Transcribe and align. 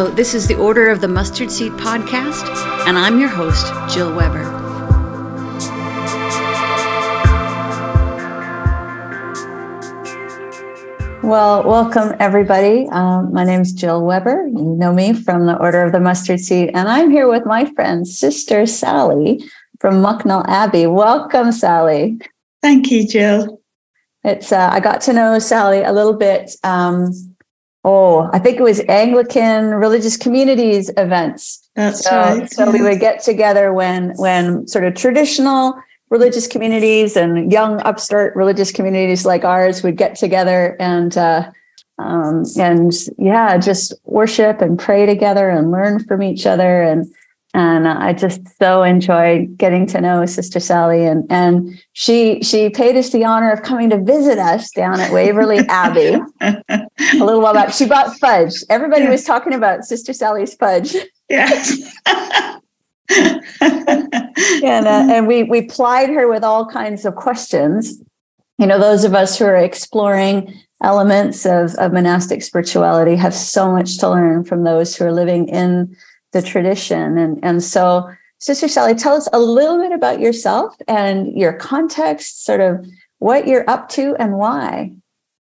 Hello, 0.00 0.10
this 0.10 0.32
is 0.32 0.48
the 0.48 0.56
Order 0.56 0.88
of 0.88 1.02
the 1.02 1.08
Mustard 1.08 1.52
Seed 1.52 1.72
podcast, 1.72 2.48
and 2.86 2.96
I'm 2.96 3.20
your 3.20 3.28
host, 3.28 3.66
Jill 3.92 4.16
Weber. 4.16 4.44
Well, 11.22 11.64
welcome 11.64 12.16
everybody. 12.18 12.88
Um, 12.88 13.30
my 13.34 13.44
name 13.44 13.60
is 13.60 13.74
Jill 13.74 14.02
Weber. 14.02 14.46
You 14.46 14.74
know 14.78 14.94
me 14.94 15.12
from 15.12 15.44
the 15.44 15.58
Order 15.58 15.82
of 15.82 15.92
the 15.92 16.00
Mustard 16.00 16.40
Seed, 16.40 16.70
and 16.72 16.88
I'm 16.88 17.10
here 17.10 17.28
with 17.28 17.44
my 17.44 17.66
friend, 17.74 18.08
Sister 18.08 18.64
Sally 18.64 19.44
from 19.80 19.96
Mucknell 19.96 20.48
Abbey. 20.48 20.86
Welcome, 20.86 21.52
Sally. 21.52 22.18
Thank 22.62 22.90
you, 22.90 23.06
Jill. 23.06 23.60
It's 24.24 24.50
uh, 24.50 24.70
I 24.72 24.80
got 24.80 25.02
to 25.02 25.12
know 25.12 25.38
Sally 25.38 25.82
a 25.82 25.92
little 25.92 26.14
bit. 26.14 26.52
Um, 26.64 27.29
oh, 27.84 28.28
I 28.32 28.38
think 28.38 28.58
it 28.58 28.62
was 28.62 28.80
Anglican 28.88 29.74
religious 29.74 30.16
communities 30.16 30.90
events. 30.96 31.68
That's 31.74 32.04
so, 32.04 32.10
right. 32.10 32.52
So 32.52 32.70
we 32.70 32.82
would 32.82 33.00
get 33.00 33.22
together 33.22 33.72
when 33.72 34.12
when 34.16 34.66
sort 34.66 34.84
of 34.84 34.94
traditional 34.94 35.74
religious 36.10 36.46
communities 36.46 37.16
and 37.16 37.50
young 37.52 37.80
upstart 37.82 38.34
religious 38.34 38.72
communities 38.72 39.24
like 39.24 39.44
ours 39.44 39.82
would 39.82 39.96
get 39.96 40.16
together 40.16 40.76
and 40.80 41.16
uh, 41.16 41.50
um, 41.98 42.44
and 42.58 42.92
yeah, 43.18 43.58
just 43.58 43.94
worship 44.04 44.60
and 44.60 44.78
pray 44.78 45.06
together 45.06 45.48
and 45.48 45.70
learn 45.70 46.02
from 46.04 46.22
each 46.22 46.46
other 46.46 46.82
and 46.82 47.06
and 47.52 47.88
I 47.88 48.12
just 48.12 48.42
so 48.58 48.84
enjoyed 48.84 49.58
getting 49.58 49.84
to 49.88 50.00
know 50.00 50.24
Sister 50.24 50.60
Sally 50.60 51.04
and 51.04 51.26
and 51.30 51.82
she 51.92 52.40
she 52.42 52.70
paid 52.70 52.96
us 52.96 53.10
the 53.10 53.24
honor 53.24 53.50
of 53.50 53.62
coming 53.62 53.90
to 53.90 53.98
visit 53.98 54.38
us 54.38 54.70
down 54.70 55.00
at 55.00 55.12
Waverley 55.12 55.58
Abbey 55.68 56.16
a 56.40 56.86
little 57.14 57.40
while 57.40 57.54
back. 57.54 57.72
She 57.72 57.86
bought 57.86 58.16
fudge. 58.18 58.54
Everybody 58.70 59.08
was 59.08 59.24
talking 59.24 59.52
about 59.52 59.84
Sister 59.84 60.12
Sally's 60.12 60.54
fudge. 60.54 60.94
Yes. 61.28 61.92
and 62.06 62.62
uh, 64.86 65.06
and 65.10 65.26
we 65.26 65.42
we 65.42 65.62
plied 65.62 66.10
her 66.10 66.28
with 66.28 66.44
all 66.44 66.66
kinds 66.66 67.04
of 67.04 67.16
questions. 67.16 68.00
You 68.58 68.66
know, 68.66 68.78
those 68.78 69.02
of 69.04 69.14
us 69.14 69.38
who 69.38 69.46
are 69.46 69.56
exploring 69.56 70.54
elements 70.82 71.46
of, 71.46 71.74
of 71.74 71.92
monastic 71.92 72.42
spirituality 72.42 73.16
have 73.16 73.34
so 73.34 73.72
much 73.72 73.98
to 73.98 74.08
learn 74.08 74.44
from 74.44 74.64
those 74.64 74.96
who 74.96 75.04
are 75.04 75.12
living 75.12 75.46
in 75.48 75.94
the 76.32 76.42
tradition. 76.42 77.18
And, 77.18 77.38
and 77.42 77.62
so, 77.62 78.10
Sister 78.38 78.68
Sally, 78.68 78.94
tell 78.94 79.16
us 79.16 79.28
a 79.32 79.38
little 79.38 79.78
bit 79.78 79.92
about 79.92 80.20
yourself 80.20 80.74
and 80.88 81.36
your 81.36 81.52
context, 81.52 82.44
sort 82.44 82.60
of 82.60 82.86
what 83.18 83.46
you're 83.46 83.68
up 83.68 83.88
to 83.90 84.16
and 84.18 84.38
why. 84.38 84.92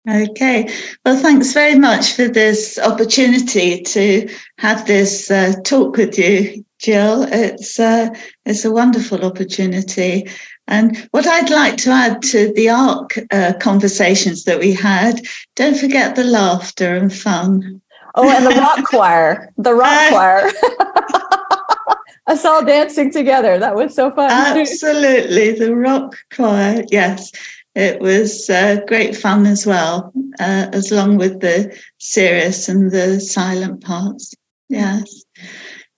Okay. 0.10 0.74
Well, 1.06 1.18
thanks 1.18 1.54
very 1.54 1.78
much 1.78 2.14
for 2.14 2.28
this 2.28 2.80
opportunity 2.80 3.82
to 3.82 4.30
have 4.58 4.88
this 4.88 5.30
uh, 5.30 5.54
talk 5.64 5.98
with 5.98 6.18
you, 6.18 6.66
Jill. 6.80 7.24
It's 7.24 7.80
uh, 7.80 8.10
it's 8.46 8.66
a 8.66 8.72
wonderful 8.72 9.24
opportunity. 9.24 10.28
And 10.68 10.98
what 11.12 11.28
I'd 11.28 11.50
like 11.50 11.78
to 11.78 11.90
add 11.90 12.22
to 12.24 12.54
the 12.54 12.70
ARC 12.70 13.20
uh, 13.32 13.54
conversations 13.60 14.46
that 14.46 14.60
we 14.60 14.74
had, 14.74 15.22
don't 15.56 15.78
forget 15.78 16.16
the 16.16 16.24
laughter 16.24 16.96
and 16.96 17.14
fun. 17.14 17.82
Oh, 18.16 18.30
and 18.30 18.46
the 18.46 18.60
rock 18.60 18.84
choir, 18.90 19.52
the 19.58 19.74
rock 19.74 20.10
choir. 20.10 20.50
Us 22.28 22.46
all 22.46 22.64
dancing 22.64 23.12
together. 23.12 23.58
That 23.58 23.76
was 23.76 23.96
so 23.96 24.12
fun. 24.12 24.30
Absolutely. 24.58 25.54
The 25.54 25.76
rock 25.76 26.16
choir. 26.32 26.84
Yes. 26.90 27.32
It 27.76 28.00
was 28.00 28.50
uh, 28.50 28.82
great 28.88 29.16
fun 29.16 29.46
as 29.46 29.66
well, 29.66 30.12
uh, 30.40 30.68
as 30.74 30.92
long 30.92 31.18
with 31.18 31.40
the 31.40 31.76
serious 31.98 32.68
and 32.68 32.92
the 32.92 33.20
silent 33.20 33.84
parts. 33.84 34.36
Yes. 34.70 35.24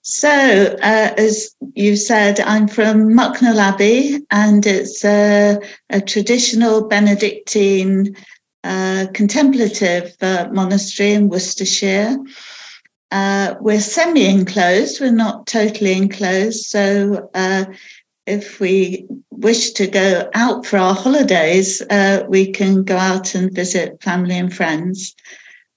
So, 0.02 0.28
uh, 0.28 1.14
as 1.16 1.54
you 1.74 1.96
said, 1.96 2.40
I'm 2.40 2.66
from 2.66 3.14
Mucknell 3.14 3.58
Abbey, 3.58 4.20
and 4.30 4.66
it's 4.66 5.04
a, 5.04 5.58
a 5.90 6.00
traditional 6.00 6.88
Benedictine 6.88 8.16
uh, 8.64 9.06
contemplative 9.12 10.14
uh, 10.20 10.48
monastery 10.52 11.12
in 11.12 11.28
Worcestershire. 11.28 12.16
Uh, 13.10 13.54
we're 13.60 13.80
semi 13.80 14.26
enclosed, 14.26 15.00
we're 15.00 15.10
not 15.10 15.46
totally 15.46 15.92
enclosed. 15.92 16.66
So, 16.66 17.28
uh, 17.34 17.64
if 18.26 18.60
we 18.60 19.06
wish 19.30 19.72
to 19.72 19.88
go 19.88 20.30
out 20.34 20.64
for 20.64 20.78
our 20.78 20.94
holidays, 20.94 21.82
uh, 21.90 22.24
we 22.28 22.52
can 22.52 22.84
go 22.84 22.96
out 22.96 23.34
and 23.34 23.52
visit 23.52 24.00
family 24.00 24.38
and 24.38 24.54
friends. 24.54 25.16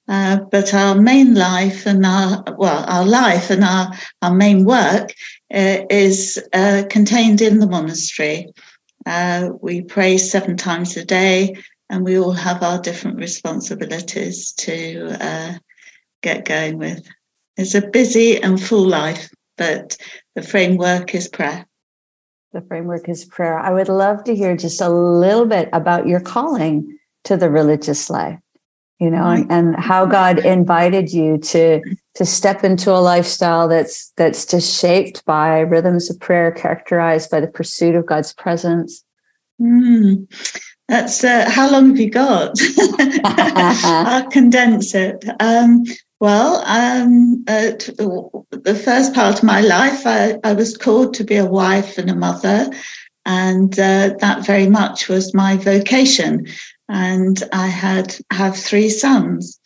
But 0.07 0.73
our 0.75 0.93
main 0.93 1.33
life 1.33 1.87
and 1.87 2.05
our 2.05 2.43
well, 2.55 2.85
our 2.87 3.03
life 3.03 3.49
and 3.49 3.63
our 3.63 3.91
our 4.21 4.33
main 4.33 4.63
work 4.63 5.11
is 5.49 6.39
contained 6.89 7.41
in 7.41 7.57
the 7.57 7.67
monastery. 7.67 8.53
we 9.59 9.81
pray 9.81 10.19
seven 10.19 10.55
times 10.55 10.95
a 10.95 11.03
day 11.03 11.55
and 11.89 12.03
we 12.03 12.17
all 12.17 12.31
have 12.31 12.63
our 12.63 12.81
different 12.81 13.17
responsibilities 13.17 14.53
to 14.53 15.17
uh, 15.19 15.53
get 16.21 16.45
going 16.45 16.77
with. 16.77 17.07
It's 17.57 17.75
a 17.75 17.87
busy 17.87 18.41
and 18.41 18.61
full 18.61 18.87
life, 18.87 19.29
but 19.57 19.97
the 20.35 20.41
framework 20.41 21.15
is 21.15 21.27
prayer. 21.27 21.65
The 22.53 22.61
framework 22.61 23.09
is 23.09 23.25
prayer. 23.25 23.59
I 23.59 23.71
would 23.71 23.89
love 23.89 24.23
to 24.25 24.35
hear 24.35 24.55
just 24.55 24.81
a 24.81 24.89
little 24.89 25.45
bit 25.45 25.69
about 25.73 26.07
your 26.07 26.19
calling 26.19 26.97
to 27.25 27.37
the 27.37 27.49
religious 27.49 28.09
life, 28.09 28.39
you 28.99 29.09
know, 29.09 29.25
and, 29.25 29.51
and 29.51 29.75
how 29.75 30.05
God 30.05 30.39
invited 30.39 31.11
you 31.11 31.37
to 31.37 31.81
to 32.13 32.25
step 32.25 32.63
into 32.63 32.91
a 32.91 33.01
lifestyle 33.01 33.67
that's 33.67 34.11
that's 34.15 34.45
just 34.45 34.79
shaped 34.79 35.25
by 35.25 35.59
rhythms 35.59 36.09
of 36.09 36.19
prayer, 36.19 36.51
characterized 36.51 37.29
by 37.29 37.41
the 37.41 37.47
pursuit 37.47 37.95
of 37.95 38.05
God's 38.05 38.33
presence. 38.33 39.03
Mm. 39.61 40.27
That's 40.87 41.23
uh, 41.23 41.49
how 41.49 41.71
long 41.71 41.89
have 41.89 41.99
you 41.99 42.11
got? 42.11 42.55
I'll 43.23 44.29
condense 44.29 44.93
it. 44.93 45.25
Um, 45.39 45.83
well, 46.19 46.63
um, 46.65 47.43
the 47.45 48.81
first 48.83 49.13
part 49.13 49.37
of 49.37 49.43
my 49.43 49.61
life, 49.61 50.05
I, 50.05 50.37
I, 50.43 50.53
was 50.53 50.77
called 50.77 51.13
to 51.15 51.23
be 51.23 51.35
a 51.35 51.45
wife 51.45 51.97
and 51.97 52.09
a 52.09 52.15
mother, 52.15 52.69
and 53.25 53.77
uh, 53.79 54.15
that 54.19 54.45
very 54.45 54.67
much 54.67 55.09
was 55.09 55.33
my 55.33 55.57
vocation. 55.57 56.47
And 56.87 57.43
I 57.51 57.67
had 57.67 58.15
have 58.31 58.55
three 58.55 58.89
sons, 58.89 59.59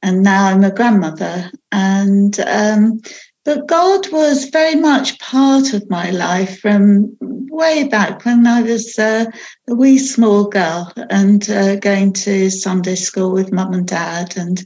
and 0.00 0.22
now 0.22 0.46
I'm 0.46 0.64
a 0.64 0.74
grandmother. 0.74 1.50
And 1.72 2.38
um, 2.40 3.00
but 3.44 3.66
God 3.66 4.10
was 4.12 4.50
very 4.50 4.76
much 4.76 5.18
part 5.18 5.72
of 5.74 5.90
my 5.90 6.10
life 6.10 6.60
from 6.60 7.16
way 7.20 7.88
back 7.88 8.24
when 8.24 8.46
I 8.46 8.62
was 8.62 8.98
uh, 8.98 9.26
a 9.68 9.74
wee 9.74 9.98
small 9.98 10.44
girl 10.44 10.92
and 11.10 11.48
uh, 11.50 11.76
going 11.76 12.12
to 12.14 12.50
Sunday 12.50 12.94
school 12.94 13.32
with 13.32 13.52
mum 13.52 13.74
and 13.74 13.86
dad. 13.86 14.36
And 14.36 14.64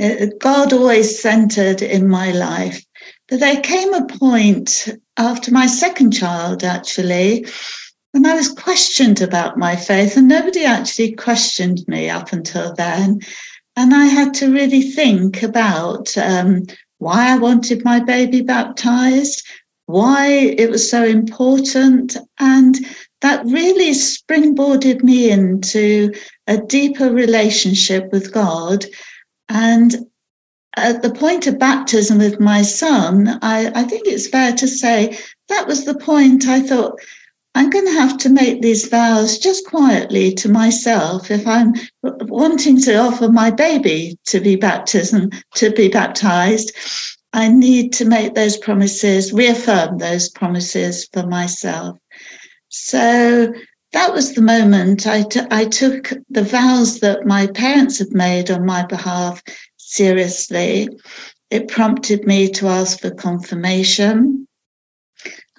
uh, 0.00 0.26
God 0.40 0.72
always 0.72 1.20
centered 1.20 1.80
in 1.80 2.08
my 2.08 2.32
life. 2.32 2.84
But 3.28 3.40
there 3.40 3.60
came 3.60 3.94
a 3.94 4.06
point 4.06 4.88
after 5.16 5.52
my 5.52 5.66
second 5.66 6.12
child, 6.12 6.64
actually, 6.64 7.46
when 8.12 8.26
I 8.26 8.34
was 8.34 8.48
questioned 8.48 9.20
about 9.20 9.58
my 9.58 9.76
faith, 9.76 10.16
and 10.16 10.28
nobody 10.28 10.64
actually 10.64 11.12
questioned 11.12 11.86
me 11.86 12.10
up 12.10 12.32
until 12.32 12.74
then. 12.74 13.20
And 13.76 13.94
I 13.94 14.06
had 14.06 14.34
to 14.34 14.52
really 14.52 14.82
think 14.82 15.42
about 15.42 16.16
um, 16.18 16.66
why 16.98 17.32
I 17.32 17.38
wanted 17.38 17.84
my 17.84 18.00
baby 18.00 18.42
baptized, 18.42 19.46
why 19.86 20.28
it 20.28 20.70
was 20.70 20.88
so 20.88 21.04
important. 21.04 22.16
And 22.38 22.76
that 23.20 23.44
really 23.46 23.90
springboarded 23.90 25.02
me 25.02 25.30
into 25.30 26.12
a 26.46 26.58
deeper 26.58 27.12
relationship 27.12 28.12
with 28.12 28.32
God. 28.32 28.84
And 29.48 29.96
at 30.76 31.02
the 31.02 31.10
point 31.10 31.46
of 31.46 31.58
baptism 31.58 32.18
with 32.18 32.38
my 32.38 32.62
son, 32.62 33.38
I, 33.42 33.72
I 33.74 33.82
think 33.84 34.06
it's 34.06 34.28
fair 34.28 34.52
to 34.52 34.68
say 34.68 35.18
that 35.48 35.66
was 35.66 35.84
the 35.84 35.98
point 35.98 36.46
I 36.46 36.60
thought, 36.60 37.00
I'm 37.58 37.70
going 37.70 37.86
to 37.86 38.00
have 38.00 38.16
to 38.18 38.28
make 38.28 38.62
these 38.62 38.86
vows 38.86 39.36
just 39.36 39.66
quietly 39.66 40.32
to 40.34 40.48
myself 40.48 41.28
if 41.28 41.44
I'm 41.44 41.74
wanting 42.04 42.80
to 42.82 42.94
offer 42.98 43.32
my 43.32 43.50
baby 43.50 44.16
to 44.26 44.38
be 44.38 44.54
baptism 44.54 45.30
to 45.56 45.72
be 45.72 45.88
baptized. 45.88 46.70
I 47.32 47.48
need 47.48 47.92
to 47.94 48.04
make 48.04 48.36
those 48.36 48.56
promises, 48.56 49.32
reaffirm 49.32 49.98
those 49.98 50.28
promises 50.28 51.08
for 51.12 51.26
myself. 51.26 51.98
So 52.68 53.52
that 53.92 54.14
was 54.14 54.34
the 54.34 54.42
moment 54.42 55.08
I, 55.08 55.24
t- 55.24 55.40
I 55.50 55.64
took 55.64 56.12
the 56.30 56.44
vows 56.44 57.00
that 57.00 57.26
my 57.26 57.48
parents 57.48 57.98
had 57.98 58.12
made 58.12 58.52
on 58.52 58.66
my 58.66 58.86
behalf 58.86 59.42
seriously. 59.78 60.88
It 61.50 61.66
prompted 61.66 62.24
me 62.24 62.50
to 62.50 62.68
ask 62.68 63.00
for 63.00 63.10
confirmation. 63.10 64.46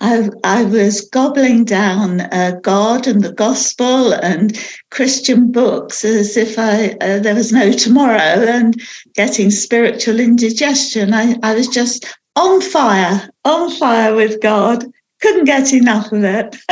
I, 0.01 0.29
I 0.43 0.63
was 0.63 1.01
gobbling 1.09 1.65
down 1.65 2.21
uh, 2.21 2.59
God 2.61 3.07
and 3.07 3.21
the 3.21 3.33
gospel 3.33 4.13
and 4.13 4.57
Christian 4.91 5.51
books 5.51 6.05
as 6.05 6.37
if 6.37 6.57
I 6.57 6.91
uh, 7.01 7.19
there 7.19 7.35
was 7.35 7.51
no 7.51 7.71
tomorrow 7.71 8.17
and 8.17 8.79
getting 9.15 9.51
spiritual 9.51 10.19
indigestion. 10.19 11.13
I, 11.13 11.35
I 11.43 11.53
was 11.53 11.67
just 11.67 12.05
on 12.35 12.61
fire, 12.61 13.29
on 13.43 13.71
fire 13.71 14.15
with 14.15 14.41
God. 14.41 14.85
Couldn't 15.21 15.45
get 15.45 15.73
enough 15.73 16.11
of 16.13 16.23
it. 16.23 16.55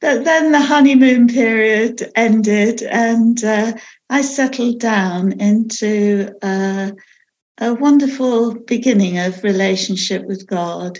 but 0.00 0.24
then 0.24 0.50
the 0.50 0.60
honeymoon 0.60 1.28
period 1.28 2.10
ended 2.16 2.82
and 2.82 3.44
uh, 3.44 3.72
I 4.10 4.22
settled 4.22 4.80
down 4.80 5.40
into 5.40 6.30
uh, 6.42 6.90
a 7.58 7.74
wonderful 7.74 8.54
beginning 8.54 9.18
of 9.18 9.44
relationship 9.44 10.24
with 10.24 10.46
God. 10.46 10.98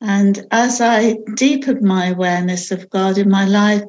And 0.00 0.46
as 0.50 0.80
I 0.80 1.18
deepened 1.34 1.82
my 1.82 2.08
awareness 2.08 2.70
of 2.70 2.88
God 2.90 3.18
in 3.18 3.28
my 3.28 3.44
life, 3.44 3.82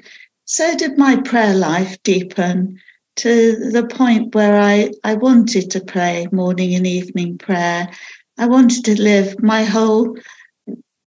so 0.45 0.75
did 0.75 0.97
my 0.97 1.15
prayer 1.15 1.55
life 1.55 2.01
deepen 2.03 2.79
to 3.17 3.69
the 3.71 3.85
point 3.85 4.35
where 4.35 4.59
I, 4.59 4.91
I 5.03 5.13
wanted 5.15 5.71
to 5.71 5.81
pray 5.81 6.27
morning 6.31 6.75
and 6.75 6.85
evening 6.85 7.37
prayer. 7.37 7.89
I 8.37 8.47
wanted 8.47 8.83
to 8.85 9.01
live 9.01 9.41
my 9.41 9.63
whole 9.63 10.17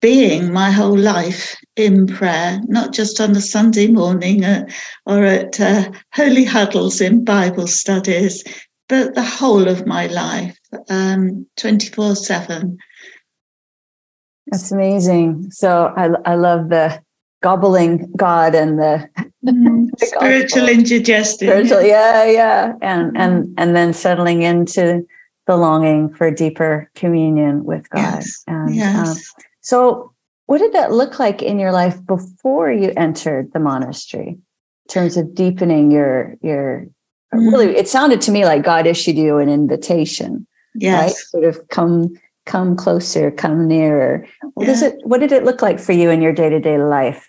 being, 0.01 0.51
my 0.51 0.72
whole 0.72 0.98
life 0.98 1.56
in 1.75 2.07
prayer, 2.07 2.62
not 2.68 2.94
just 2.94 3.19
on 3.19 3.31
a 3.31 3.42
Sunday 3.42 3.88
morning 3.88 4.44
uh, 4.44 4.66
or 5.06 5.24
at 5.24 5.60
uh, 5.60 5.92
holy 6.13 6.45
huddles 6.45 7.02
in 7.02 7.24
Bible 7.24 7.68
studies, 7.68 8.44
but 8.88 9.16
the 9.16 9.24
whole 9.24 9.68
of 9.68 9.86
my 9.86 10.07
life, 10.07 10.57
um, 10.90 11.45
24 11.57 12.16
7. 12.16 12.78
That's 14.51 14.72
amazing. 14.72 15.51
So 15.51 15.94
I, 15.96 16.10
I 16.31 16.36
love 16.36 16.69
the 16.69 17.01
gobbling 17.42 18.12
God 18.16 18.56
and 18.56 18.80
the, 18.80 19.10
mm, 19.46 19.90
the 20.00 20.06
spiritual 20.06 20.68
indigestion. 20.68 21.48
Spiritual, 21.48 21.84
yeah, 21.84 22.25
yeah, 22.25 22.74
and 22.81 23.18
and 23.18 23.54
and 23.57 23.75
then 23.75 23.94
settling 23.94 24.42
into 24.42 25.06
the 25.48 25.57
longing 25.57 26.13
for 26.13 26.30
deeper 26.30 26.90
communion 26.96 27.66
with 27.66 27.90
God. 27.90 28.00
Yes. 28.00 28.44
And 28.48 28.75
yes. 28.75 29.07
Um, 29.10 29.18
so, 29.62 30.13
what 30.46 30.60
did 30.60 30.74
that 30.74 30.92
look 30.92 31.19
like 31.19 31.42
in 31.42 31.60
your 31.60 31.72
life 31.72 31.98
before 32.06 32.72
you 32.72 32.94
entered 32.95 33.52
the 33.54 33.60
monastery? 33.60 34.28
In 34.28 34.88
terms 34.90 35.18
of 35.18 35.34
deepening 35.34 35.92
your 35.92 36.36
your 36.42 36.88
mm. 37.34 37.52
really, 37.52 37.75
it 37.75 37.88
sounded 37.88 38.22
to 38.22 38.31
me 38.31 38.45
like 38.45 38.63
God 38.63 38.86
issued 38.86 39.18
you 39.18 39.38
an 39.38 39.50
invitation. 39.50 40.45
Yes. 40.75 41.02
Right? 41.02 41.16
Sort 41.16 41.44
of 41.45 41.68
come 41.69 42.13
come 42.50 42.75
closer, 42.75 43.31
come 43.31 43.68
nearer. 43.68 44.28
What 44.56 44.66
yeah. 44.66 44.74
does 44.74 44.81
it 44.81 44.96
what 45.04 45.19
did 45.19 45.31
it 45.31 45.46
look 45.46 45.62
like 45.62 45.80
for 45.80 45.94
you 45.94 46.10
in 46.10 46.22
your 46.22 46.34
day-to-day 46.34 46.78
life? 46.80 47.25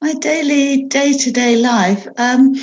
My 0.00 0.12
daily 0.14 0.84
day-to-day 0.84 1.56
life. 1.56 2.06
Um, 2.18 2.54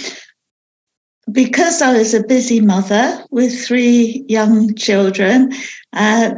because 1.32 1.82
I 1.82 1.98
was 1.98 2.14
a 2.14 2.24
busy 2.24 2.62
mother 2.62 3.26
with 3.32 3.66
three 3.66 4.26
young 4.28 4.76
children, 4.76 5.52
uh, 5.94 6.36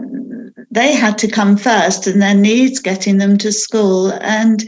they 0.71 0.93
had 0.93 1.17
to 1.19 1.27
come 1.27 1.57
first 1.57 2.07
and 2.07 2.21
their 2.21 2.35
needs 2.35 2.79
getting 2.79 3.17
them 3.17 3.37
to 3.39 3.51
school. 3.51 4.11
And 4.21 4.63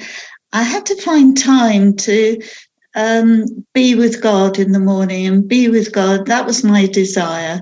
I 0.54 0.64
had 0.64 0.86
to 0.88 1.02
find 1.02 1.38
time 1.38 1.96
to 1.98 2.42
um, 2.96 3.46
be 3.74 3.96
with 3.96 4.22
God 4.22 4.58
in 4.60 4.72
the 4.72 4.80
morning 4.80 5.28
and 5.28 5.48
be 5.48 5.70
with 5.70 5.94
God. 5.94 6.26
That 6.26 6.46
was 6.46 6.64
my 6.64 6.88
desire. 6.88 7.62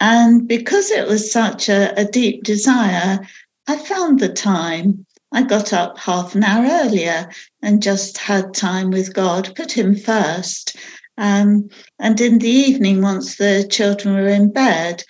And 0.00 0.46
because 0.46 0.90
it 0.90 1.06
was 1.06 1.32
such 1.32 1.68
a, 1.68 1.98
a 1.98 2.04
deep 2.04 2.44
desire, 2.44 3.20
I 3.66 3.76
found 3.76 4.20
the 4.20 4.28
time. 4.28 5.04
I 5.32 5.42
got 5.42 5.72
up 5.72 5.98
half 5.98 6.34
an 6.34 6.44
hour 6.44 6.66
earlier 6.66 7.28
and 7.62 7.82
just 7.82 8.16
had 8.16 8.54
time 8.54 8.90
with 8.90 9.12
God, 9.12 9.54
put 9.54 9.72
Him 9.72 9.94
first. 9.94 10.76
Um, 11.18 11.68
and 11.98 12.20
in 12.20 12.38
the 12.38 12.48
evening, 12.48 13.02
once 13.02 13.36
the 13.36 13.66
children 13.68 14.14
were 14.14 14.28
in 14.28 14.52
bed, 14.52 15.02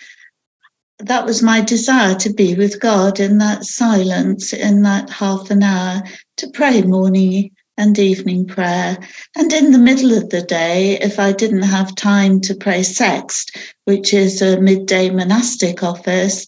that 0.97 1.25
was 1.25 1.41
my 1.41 1.61
desire 1.61 2.15
to 2.15 2.33
be 2.33 2.55
with 2.55 2.81
God 2.81 3.19
in 3.19 3.37
that 3.37 3.63
silence, 3.63 4.51
in 4.51 4.81
that 4.81 5.09
half 5.09 5.49
an 5.51 5.63
hour, 5.63 6.03
to 6.37 6.49
pray 6.49 6.81
morning 6.81 7.51
and 7.79 7.97
evening 7.97 8.45
prayer. 8.45 8.97
And 9.37 9.51
in 9.53 9.71
the 9.71 9.79
middle 9.79 10.15
of 10.15 10.29
the 10.29 10.41
day, 10.41 10.99
if 10.99 11.17
I 11.17 11.31
didn't 11.31 11.63
have 11.63 11.95
time 11.95 12.41
to 12.41 12.53
pray 12.53 12.81
sext, 12.81 13.57
which 13.85 14.13
is 14.13 14.41
a 14.41 14.59
midday 14.59 15.09
monastic 15.09 15.81
office, 15.81 16.45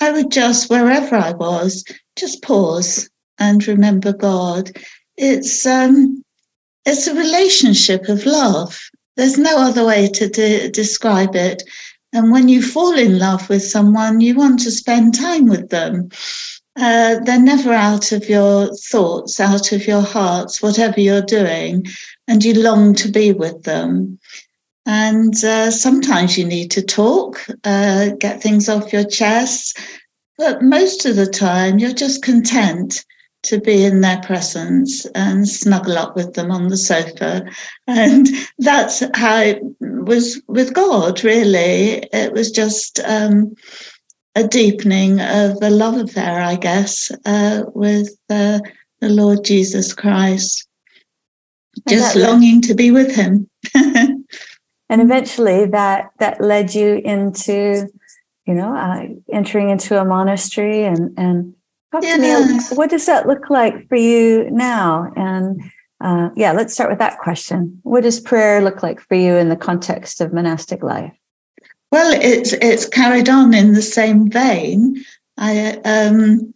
I 0.00 0.10
would 0.10 0.32
just, 0.32 0.70
wherever 0.70 1.14
I 1.14 1.32
was, 1.32 1.84
just 2.16 2.42
pause 2.42 3.08
and 3.38 3.66
remember 3.68 4.14
God. 4.14 4.70
It's 5.18 5.66
um, 5.66 6.24
it's 6.86 7.06
a 7.06 7.14
relationship 7.14 8.08
of 8.08 8.26
love. 8.26 8.80
There's 9.16 9.38
no 9.38 9.58
other 9.58 9.84
way 9.84 10.08
to 10.08 10.28
de- 10.28 10.70
describe 10.70 11.36
it. 11.36 11.62
And 12.12 12.32
when 12.32 12.48
you 12.48 12.62
fall 12.62 12.94
in 12.94 13.18
love 13.18 13.48
with 13.48 13.62
someone, 13.62 14.20
you 14.20 14.34
want 14.34 14.60
to 14.60 14.70
spend 14.70 15.14
time 15.14 15.46
with 15.46 15.68
them. 15.68 16.08
Uh, 16.76 17.20
they're 17.20 17.40
never 17.40 17.72
out 17.72 18.12
of 18.12 18.28
your 18.28 18.74
thoughts, 18.74 19.38
out 19.38 19.72
of 19.72 19.86
your 19.86 20.02
hearts, 20.02 20.60
whatever 20.60 21.00
you're 21.00 21.22
doing, 21.22 21.86
and 22.26 22.44
you 22.44 22.54
long 22.54 22.94
to 22.94 23.08
be 23.08 23.32
with 23.32 23.62
them. 23.62 24.18
And 24.86 25.34
uh, 25.44 25.70
sometimes 25.70 26.36
you 26.36 26.44
need 26.44 26.70
to 26.72 26.82
talk, 26.82 27.44
uh, 27.64 28.10
get 28.18 28.42
things 28.42 28.68
off 28.68 28.92
your 28.92 29.04
chest, 29.04 29.78
but 30.36 30.62
most 30.62 31.06
of 31.06 31.16
the 31.16 31.26
time 31.26 31.78
you're 31.78 31.92
just 31.92 32.22
content 32.22 33.04
to 33.44 33.60
be 33.60 33.84
in 33.84 34.00
their 34.00 34.20
presence 34.22 35.06
and 35.14 35.48
snuggle 35.48 35.98
up 35.98 36.16
with 36.16 36.34
them 36.34 36.50
on 36.50 36.68
the 36.68 36.76
sofa. 36.76 37.44
And 37.86 38.26
that's 38.58 39.02
how 39.14 39.38
it 39.40 39.60
was 39.80 40.42
with 40.48 40.74
God, 40.74 41.22
really. 41.22 42.08
It 42.12 42.32
was 42.32 42.50
just 42.50 43.00
um, 43.00 43.54
a 44.34 44.46
deepening 44.46 45.20
of 45.20 45.58
a 45.62 45.70
love 45.70 45.96
affair, 45.96 46.40
I 46.40 46.56
guess, 46.56 47.10
uh, 47.24 47.64
with 47.74 48.10
uh, 48.30 48.60
the 49.00 49.08
Lord 49.08 49.44
Jesus 49.44 49.92
Christ. 49.92 50.66
Just 51.88 52.16
longing 52.16 52.62
to 52.62 52.74
be 52.74 52.90
with 52.90 53.14
him. 53.14 53.48
and 53.74 55.02
eventually 55.02 55.66
that 55.66 56.10
that 56.18 56.40
led 56.40 56.74
you 56.74 57.00
into 57.04 57.88
you 58.46 58.54
know 58.54 58.74
uh, 58.74 59.06
entering 59.32 59.70
into 59.70 60.00
a 60.00 60.04
monastery 60.04 60.84
and 60.84 61.12
and 61.18 61.54
talk 61.92 62.02
yes. 62.02 62.68
to 62.68 62.74
me 62.74 62.76
what 62.76 62.90
does 62.90 63.06
that 63.06 63.26
look 63.26 63.50
like 63.50 63.88
for 63.88 63.96
you 63.96 64.48
now 64.50 65.10
and 65.16 65.60
uh, 66.00 66.28
yeah 66.36 66.52
let's 66.52 66.74
start 66.74 66.90
with 66.90 66.98
that 66.98 67.18
question 67.18 67.78
what 67.82 68.02
does 68.02 68.20
prayer 68.20 68.62
look 68.62 68.82
like 68.82 69.00
for 69.00 69.14
you 69.14 69.34
in 69.34 69.48
the 69.48 69.56
context 69.56 70.20
of 70.20 70.32
monastic 70.32 70.82
life 70.82 71.12
well, 71.90 72.18
it's 72.20 72.52
it's 72.54 72.88
carried 72.88 73.28
on 73.28 73.54
in 73.54 73.74
the 73.74 73.82
same 73.82 74.30
vein. 74.30 75.04
I, 75.36 75.80
um, 75.84 76.54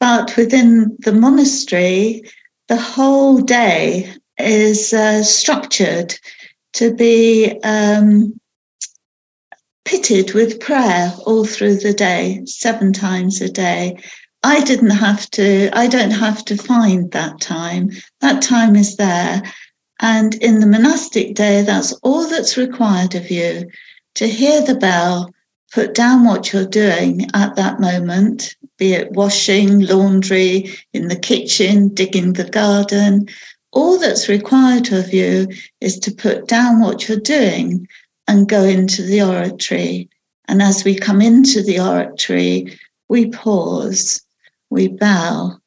but 0.00 0.36
within 0.36 0.96
the 1.00 1.12
monastery, 1.12 2.22
the 2.68 2.76
whole 2.76 3.38
day 3.38 4.12
is 4.38 4.92
uh, 4.92 5.22
structured 5.22 6.14
to 6.74 6.92
be 6.92 7.60
um, 7.62 8.38
pitted 9.84 10.34
with 10.34 10.60
prayer 10.60 11.12
all 11.24 11.44
through 11.44 11.76
the 11.76 11.92
day, 11.92 12.42
seven 12.44 12.92
times 12.92 13.40
a 13.40 13.48
day. 13.48 13.96
I 14.42 14.62
didn't 14.64 14.90
have 14.90 15.30
to, 15.30 15.70
I 15.72 15.86
don't 15.86 16.10
have 16.10 16.44
to 16.46 16.56
find 16.56 17.10
that 17.12 17.40
time. 17.40 17.90
That 18.20 18.42
time 18.42 18.76
is 18.76 18.96
there. 18.96 19.42
And 20.00 20.34
in 20.36 20.60
the 20.60 20.66
monastic 20.66 21.34
day, 21.34 21.62
that's 21.62 21.92
all 22.02 22.28
that's 22.28 22.56
required 22.56 23.14
of 23.14 23.30
you 23.30 23.70
to 24.14 24.28
hear 24.28 24.62
the 24.62 24.74
bell, 24.74 25.32
put 25.72 25.94
down 25.94 26.24
what 26.24 26.52
you're 26.52 26.66
doing 26.66 27.26
at 27.34 27.56
that 27.56 27.80
moment, 27.80 28.56
be 28.78 28.92
it 28.92 29.10
washing, 29.12 29.80
laundry, 29.80 30.72
in 30.92 31.08
the 31.08 31.16
kitchen, 31.16 31.88
digging 31.88 32.34
the 32.34 32.48
garden. 32.48 33.28
All 33.72 33.98
that's 33.98 34.28
required 34.28 34.92
of 34.92 35.12
you 35.12 35.48
is 35.80 35.98
to 36.00 36.12
put 36.12 36.46
down 36.46 36.80
what 36.80 37.08
you're 37.08 37.18
doing 37.18 37.88
and 38.28 38.48
go 38.48 38.62
into 38.62 39.02
the 39.02 39.22
oratory. 39.22 40.08
And 40.46 40.62
as 40.62 40.84
we 40.84 40.94
come 40.94 41.20
into 41.20 41.62
the 41.62 41.80
oratory, 41.80 42.78
we 43.08 43.30
pause, 43.30 44.22
we 44.70 44.88
bow, 44.88 45.58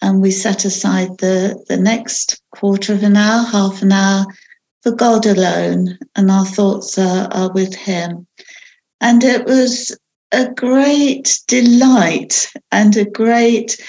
and 0.00 0.22
we 0.22 0.30
set 0.30 0.64
aside 0.64 1.18
the, 1.18 1.62
the 1.68 1.76
next 1.76 2.40
quarter 2.52 2.92
of 2.92 3.02
an 3.02 3.16
hour, 3.16 3.44
half 3.44 3.82
an 3.82 3.92
hour 3.92 4.24
for 4.82 4.92
God 4.92 5.26
alone, 5.26 5.98
and 6.16 6.30
our 6.30 6.46
thoughts 6.46 6.98
are, 6.98 7.28
are 7.32 7.52
with 7.52 7.74
Him. 7.74 8.26
And 9.00 9.22
it 9.24 9.44
was 9.46 9.96
a 10.32 10.50
great 10.50 11.40
delight 11.48 12.52
and 12.70 12.96
a 12.96 13.04
great 13.04 13.80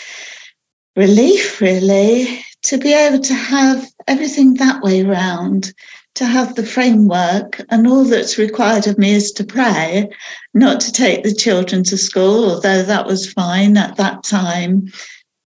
relief, 0.95 1.61
really, 1.61 2.43
to 2.63 2.77
be 2.77 2.93
able 2.93 3.19
to 3.19 3.33
have 3.33 3.87
everything 4.07 4.55
that 4.55 4.81
way 4.81 5.03
round, 5.03 5.73
to 6.15 6.25
have 6.25 6.55
the 6.55 6.65
framework, 6.65 7.61
and 7.69 7.87
all 7.87 8.03
that's 8.03 8.37
required 8.37 8.87
of 8.87 8.97
me 8.97 9.13
is 9.13 9.31
to 9.33 9.43
pray, 9.43 10.09
not 10.53 10.81
to 10.81 10.91
take 10.91 11.23
the 11.23 11.33
children 11.33 11.83
to 11.83 11.97
school, 11.97 12.49
although 12.49 12.83
that 12.83 13.05
was 13.05 13.31
fine 13.31 13.77
at 13.77 13.95
that 13.97 14.23
time. 14.23 14.91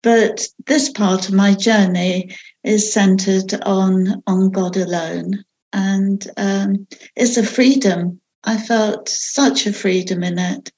but 0.03 0.47
this 0.67 0.89
part 0.89 1.29
of 1.29 1.33
my 1.33 1.53
journey 1.53 2.29
is 2.63 2.91
centered 2.91 3.53
on 3.63 4.23
on 4.27 4.49
God 4.49 4.77
alone, 4.77 5.43
and 5.71 6.27
um, 6.37 6.87
it's 7.15 7.37
a 7.37 7.45
freedom. 7.45 8.19
I 8.45 8.57
felt 8.57 9.09
such 9.09 9.65
a 9.65 9.73
freedom 9.73 10.23
in 10.23 10.37
it 10.37 10.71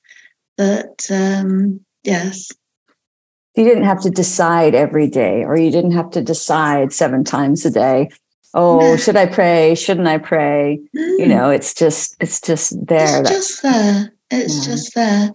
that 0.57 1.07
um, 1.11 1.79
yes. 2.03 2.51
You 3.55 3.63
didn't 3.63 3.85
have 3.85 4.01
to 4.01 4.09
decide 4.09 4.75
every 4.75 5.07
day, 5.07 5.43
or 5.43 5.57
you 5.57 5.71
didn't 5.71 5.93
have 5.93 6.11
to 6.11 6.21
decide 6.21 6.91
seven 6.91 7.23
times 7.23 7.65
a 7.65 7.71
day. 7.71 8.09
Oh, 8.53 8.79
no. 8.79 8.97
should 8.97 9.17
I 9.17 9.25
pray? 9.25 9.75
Shouldn't 9.75 10.07
I 10.07 10.17
pray? 10.17 10.79
Mm. 10.95 11.19
You 11.19 11.27
know, 11.27 11.49
it's 11.49 11.73
just 11.73 12.15
it's 12.19 12.41
just 12.41 12.85
there. 12.87 13.21
It's 13.21 13.29
just 13.29 13.61
there. 13.63 14.13
It's 14.31 14.57
yeah. 14.57 14.73
just 14.73 14.95
there. 14.95 15.31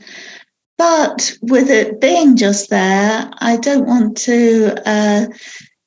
But 0.79 1.37
with 1.43 1.69
it 1.69 2.01
being 2.01 2.37
just 2.37 2.71
there, 2.71 3.31
I 3.39 3.59
don't 3.59 3.87
want 3.87 4.17
to 4.19 4.75
uh, 4.87 5.27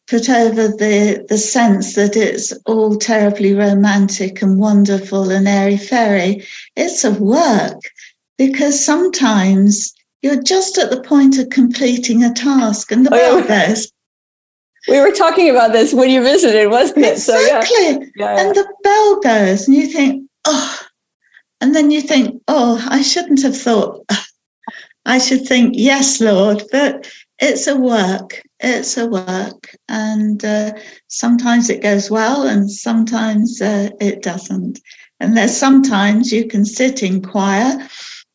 put 0.08 0.30
over 0.30 0.68
the, 0.68 1.26
the 1.30 1.38
sense 1.38 1.96
that 1.96 2.16
it's 2.16 2.52
all 2.66 2.98
terribly 2.98 3.54
romantic 3.54 4.42
and 4.42 4.60
wonderful 4.60 5.30
and 5.30 5.48
airy 5.48 5.78
fairy. 5.78 6.46
It's 6.76 7.04
a 7.04 7.12
work 7.12 7.80
because 8.38 8.84
sometimes 8.84 9.94
you're 10.22 10.42
just 10.42 10.78
at 10.78 10.90
the 10.90 11.02
point 11.02 11.38
of 11.38 11.50
completing 11.50 12.24
a 12.24 12.34
task 12.34 12.92
and 12.92 13.06
the 13.06 13.12
bell 13.12 13.36
oh, 13.36 13.38
yeah. 13.40 13.68
goes. 13.68 13.92
We 14.90 15.00
were 15.00 15.12
talking 15.12 15.50
about 15.50 15.72
this 15.72 15.94
when 15.94 16.10
you 16.10 16.22
visited, 16.22 16.70
wasn't 16.70 17.06
it? 17.06 17.14
Exactly. 17.14 17.94
So, 17.94 18.02
yeah. 18.02 18.06
Yeah, 18.18 18.42
and 18.42 18.54
the 18.54 18.68
bell 18.84 19.20
goes, 19.22 19.66
and 19.66 19.78
you 19.78 19.88
think, 19.88 20.30
oh, 20.44 20.78
and 21.62 21.74
then 21.74 21.90
you 21.90 22.02
think, 22.02 22.44
oh, 22.50 22.86
I 22.90 23.02
shouldn't 23.02 23.42
have 23.44 23.56
thought 23.56 24.06
I 25.06 25.18
should 25.18 25.46
think, 25.46 25.74
yes, 25.76 26.22
Lord, 26.22 26.64
but 26.72 27.12
it's 27.40 27.68
a 27.68 27.76
work. 27.76 28.42
It's 28.64 28.98
a 28.98 29.08
work. 29.08 29.76
And 29.90 30.44
uh, 30.44 30.74
sometimes 31.08 31.70
it 31.70 31.84
goes 31.84 32.10
well 32.10 32.48
and 32.48 32.72
sometimes 32.72 33.62
uh, 33.62 33.90
it 34.00 34.24
doesn't. 34.24 34.80
And 35.20 35.38
there's 35.38 35.56
sometimes 35.56 36.32
you 36.32 36.48
can 36.48 36.66
sit 36.66 37.04
in 37.04 37.22
choir 37.22 37.88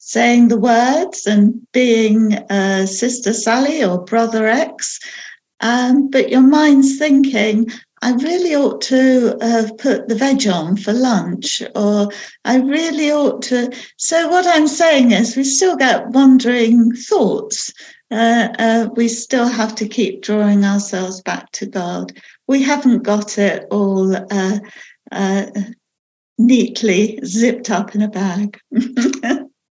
saying 0.08 0.48
the 0.48 0.58
words 0.58 1.26
and 1.26 1.60
being 1.72 2.34
uh, 2.50 2.86
Sister 2.86 3.34
Sally 3.34 3.84
or 3.84 4.04
Brother 4.04 4.46
X, 4.46 4.98
um, 5.60 6.08
but 6.08 6.30
your 6.30 6.40
mind's 6.40 6.98
thinking, 6.98 7.68
I 8.00 8.12
really 8.12 8.54
ought 8.54 8.80
to 8.82 9.36
have 9.42 9.76
put 9.76 10.08
the 10.08 10.14
veg 10.14 10.46
on 10.46 10.76
for 10.76 10.92
lunch, 10.92 11.62
or 11.74 12.08
I 12.44 12.58
really 12.58 13.10
ought 13.10 13.42
to. 13.42 13.70
So, 13.96 14.28
what 14.28 14.46
I'm 14.46 14.68
saying 14.68 15.10
is, 15.10 15.36
we 15.36 15.44
still 15.44 15.76
get 15.76 16.08
wandering 16.08 16.92
thoughts. 16.92 17.72
Uh, 18.10 18.48
uh, 18.58 18.88
we 18.96 19.08
still 19.08 19.48
have 19.48 19.74
to 19.74 19.86
keep 19.86 20.22
drawing 20.22 20.64
ourselves 20.64 21.20
back 21.22 21.50
to 21.52 21.66
God. 21.66 22.12
We 22.46 22.62
haven't 22.62 23.02
got 23.02 23.38
it 23.38 23.66
all 23.70 24.16
uh, 24.16 24.58
uh 25.12 25.46
neatly 26.38 27.18
zipped 27.24 27.70
up 27.70 27.94
in 27.94 28.02
a 28.02 28.08
bag. 28.08 28.58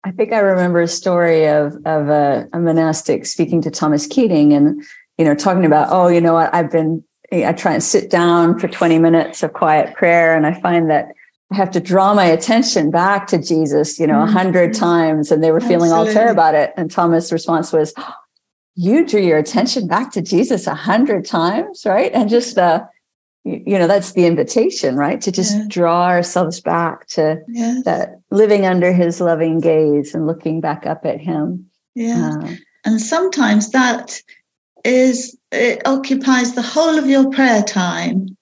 I 0.03 0.11
think 0.11 0.33
I 0.33 0.39
remember 0.39 0.81
a 0.81 0.87
story 0.87 1.47
of 1.47 1.75
of 1.85 2.09
a, 2.09 2.47
a 2.53 2.59
monastic 2.59 3.25
speaking 3.25 3.61
to 3.63 3.71
Thomas 3.71 4.07
Keating 4.07 4.53
and 4.53 4.83
you 5.17 5.25
know 5.25 5.35
talking 5.35 5.65
about 5.65 5.89
oh 5.91 6.07
you 6.07 6.21
know 6.21 6.33
what 6.33 6.53
I've 6.53 6.71
been 6.71 7.03
I 7.31 7.53
try 7.53 7.73
and 7.73 7.83
sit 7.83 8.09
down 8.09 8.59
for 8.59 8.67
20 8.67 8.99
minutes 8.99 9.41
of 9.41 9.53
quiet 9.53 9.95
prayer, 9.95 10.35
and 10.35 10.45
I 10.45 10.59
find 10.59 10.89
that 10.89 11.13
I 11.51 11.55
have 11.55 11.71
to 11.71 11.79
draw 11.79 12.13
my 12.13 12.25
attention 12.25 12.91
back 12.91 13.27
to 13.27 13.37
Jesus, 13.37 13.99
you 13.99 14.07
know, 14.07 14.17
a 14.17 14.25
100 14.25 14.71
mm-hmm. 14.71 14.79
times, 14.79 15.31
and 15.31 15.41
they 15.41 15.51
were 15.51 15.61
feeling 15.61 15.91
Absolutely. 15.91 16.09
all 16.09 16.13
tear 16.13 16.31
about 16.31 16.55
it. 16.55 16.73
And 16.75 16.91
Thomas' 16.91 17.31
response 17.31 17.71
was, 17.71 17.93
"You 18.75 19.05
drew 19.05 19.21
your 19.21 19.37
attention 19.37 19.87
back 19.87 20.11
to 20.13 20.21
Jesus 20.21 20.67
a 20.67 20.75
hundred 20.75 21.25
times, 21.25 21.83
right?" 21.85 22.11
And 22.13 22.29
just 22.29 22.57
uh, 22.57 22.85
you 23.43 23.79
know, 23.79 23.87
that's 23.87 24.13
the 24.13 24.25
invitation, 24.25 24.95
right? 24.95 25.19
To 25.21 25.31
just 25.31 25.55
yeah. 25.55 25.65
draw 25.67 26.07
ourselves 26.07 26.61
back 26.61 27.07
to 27.07 27.41
yes. 27.47 27.83
that 27.85 28.19
living 28.29 28.65
under 28.65 28.93
His 28.93 29.19
loving 29.19 29.59
gaze 29.59 30.13
and 30.13 30.27
looking 30.27 30.61
back 30.61 30.85
up 30.85 31.05
at 31.05 31.19
Him. 31.19 31.69
Yeah, 31.95 32.37
uh, 32.43 32.55
and 32.85 33.01
sometimes 33.01 33.71
that 33.71 34.21
is 34.85 35.37
it 35.51 35.81
occupies 35.85 36.53
the 36.53 36.61
whole 36.61 36.97
of 36.97 37.07
your 37.07 37.29
prayer 37.31 37.63
time. 37.63 38.37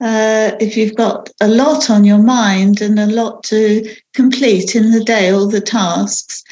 Uh, 0.00 0.52
if 0.60 0.76
you've 0.76 0.96
got 0.96 1.30
a 1.40 1.48
lot 1.48 1.88
on 1.88 2.04
your 2.04 2.22
mind 2.22 2.80
and 2.80 2.98
a 2.98 3.06
lot 3.06 3.42
to 3.44 3.88
complete 4.12 4.74
in 4.74 4.90
the 4.90 5.04
day, 5.04 5.30
all 5.30 5.46
the 5.46 5.60
tasks, 5.60 6.42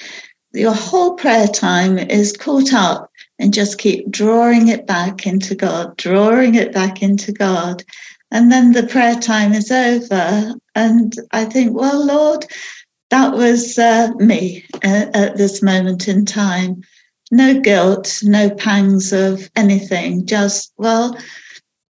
your 0.53 0.75
whole 0.75 1.15
prayer 1.15 1.47
time 1.47 1.99
is 1.99 2.33
caught 2.33 2.73
up 2.73 3.11
and 3.39 3.55
just 3.55 3.79
keep 3.79 4.11
drawing 4.11 4.69
it 4.69 4.87
back 4.87 5.27
into 5.27 5.55
God, 5.55 5.97
drawing 5.97 6.55
it 6.55 6.73
back 6.73 7.03
into 7.03 7.33
God. 7.33 7.83
And 8.31 8.51
then 8.51 8.73
the 8.73 8.87
prayer 8.87 9.17
time 9.17 9.53
is 9.53 9.71
over. 9.71 10.55
And 10.75 11.15
I 11.33 11.45
think, 11.45 11.75
well, 11.75 12.05
Lord, 12.05 12.47
that 13.11 13.35
was 13.35 13.79
uh, 13.79 14.13
me 14.19 14.65
at 14.83 15.37
this 15.37 15.63
moment 15.63 16.09
in 16.09 16.25
time 16.25 16.83
no 17.33 17.59
guilt, 17.59 18.21
no 18.23 18.51
pangs 18.51 19.13
of 19.13 19.51
anything, 19.57 20.27
just, 20.27 20.73
well, 20.77 21.17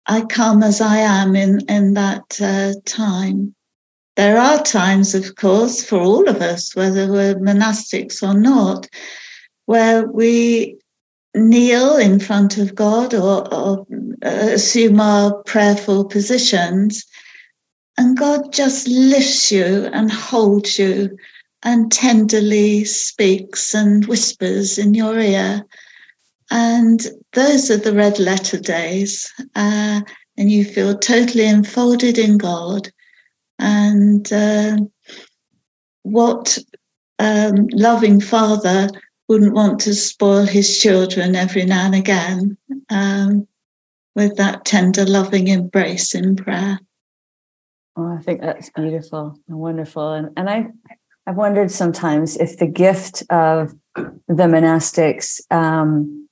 I 0.07 0.23
come 0.23 0.63
as 0.63 0.81
I 0.81 0.97
am 0.97 1.37
in, 1.37 1.61
in 1.69 1.93
that 1.95 2.41
uh, 2.41 2.73
time. 2.87 3.55
There 4.17 4.39
are 4.39 4.63
times, 4.63 5.15
of 5.15 5.37
course, 5.37 5.85
for 5.85 6.01
all 6.01 6.29
of 6.29 6.41
us, 6.41 6.75
whether 6.75 7.11
we're 7.11 7.35
monastics 7.35 8.23
or 8.23 8.35
not, 8.35 8.89
where 9.67 10.07
we 10.07 10.79
kneel 11.35 11.97
in 11.97 12.19
front 12.19 12.57
of 12.57 12.75
God 12.75 13.13
or, 13.13 13.53
or 13.55 13.87
uh, 14.25 14.29
assume 14.55 15.01
our 15.01 15.35
prayerful 15.43 16.07
positions, 16.07 17.05
and 17.99 18.17
God 18.17 18.53
just 18.53 18.89
lifts 18.89 19.53
you 19.53 19.89
and 19.93 20.11
holds 20.11 20.79
you 20.79 21.17
and 21.63 21.91
tenderly 21.91 22.85
speaks 22.85 23.75
and 23.75 24.07
whispers 24.07 24.79
in 24.79 24.95
your 24.95 25.19
ear. 25.19 25.65
And 26.51 27.07
those 27.33 27.71
are 27.71 27.77
the 27.77 27.95
red 27.95 28.19
letter 28.19 28.59
days. 28.59 29.33
Uh, 29.55 30.03
and 30.39 30.51
you 30.51 30.65
feel 30.65 30.97
totally 30.97 31.47
enfolded 31.47 32.19
in 32.19 32.39
God. 32.39 32.91
And 33.59 34.31
uh, 34.33 34.79
what 36.03 36.59
um, 37.19 37.67
loving 37.73 38.21
father 38.21 38.89
wouldn't 39.29 39.55
want 39.55 39.81
to 39.81 39.95
spoil 39.95 40.45
his 40.45 40.79
children 40.79 41.35
every 41.35 41.65
now 41.65 41.87
and 41.87 41.95
again 41.95 42.57
um, 42.91 43.47
with 44.15 44.37
that 44.37 44.65
tender, 44.65 45.05
loving 45.05 45.49
embrace 45.49 46.15
in 46.15 46.37
prayer? 46.37 46.79
Oh, 47.97 48.17
I 48.19 48.23
think 48.23 48.41
that's 48.41 48.71
beautiful 48.71 49.39
and 49.49 49.59
wonderful. 49.59 50.13
And, 50.13 50.31
and 50.37 50.51
I, 50.51 50.67
I've 51.27 51.37
wondered 51.37 51.71
sometimes 51.71 52.37
if 52.37 52.59
the 52.59 52.67
gift 52.67 53.23
of 53.31 53.75
the 53.97 54.45
monastics, 54.45 55.41
um, 55.51 56.29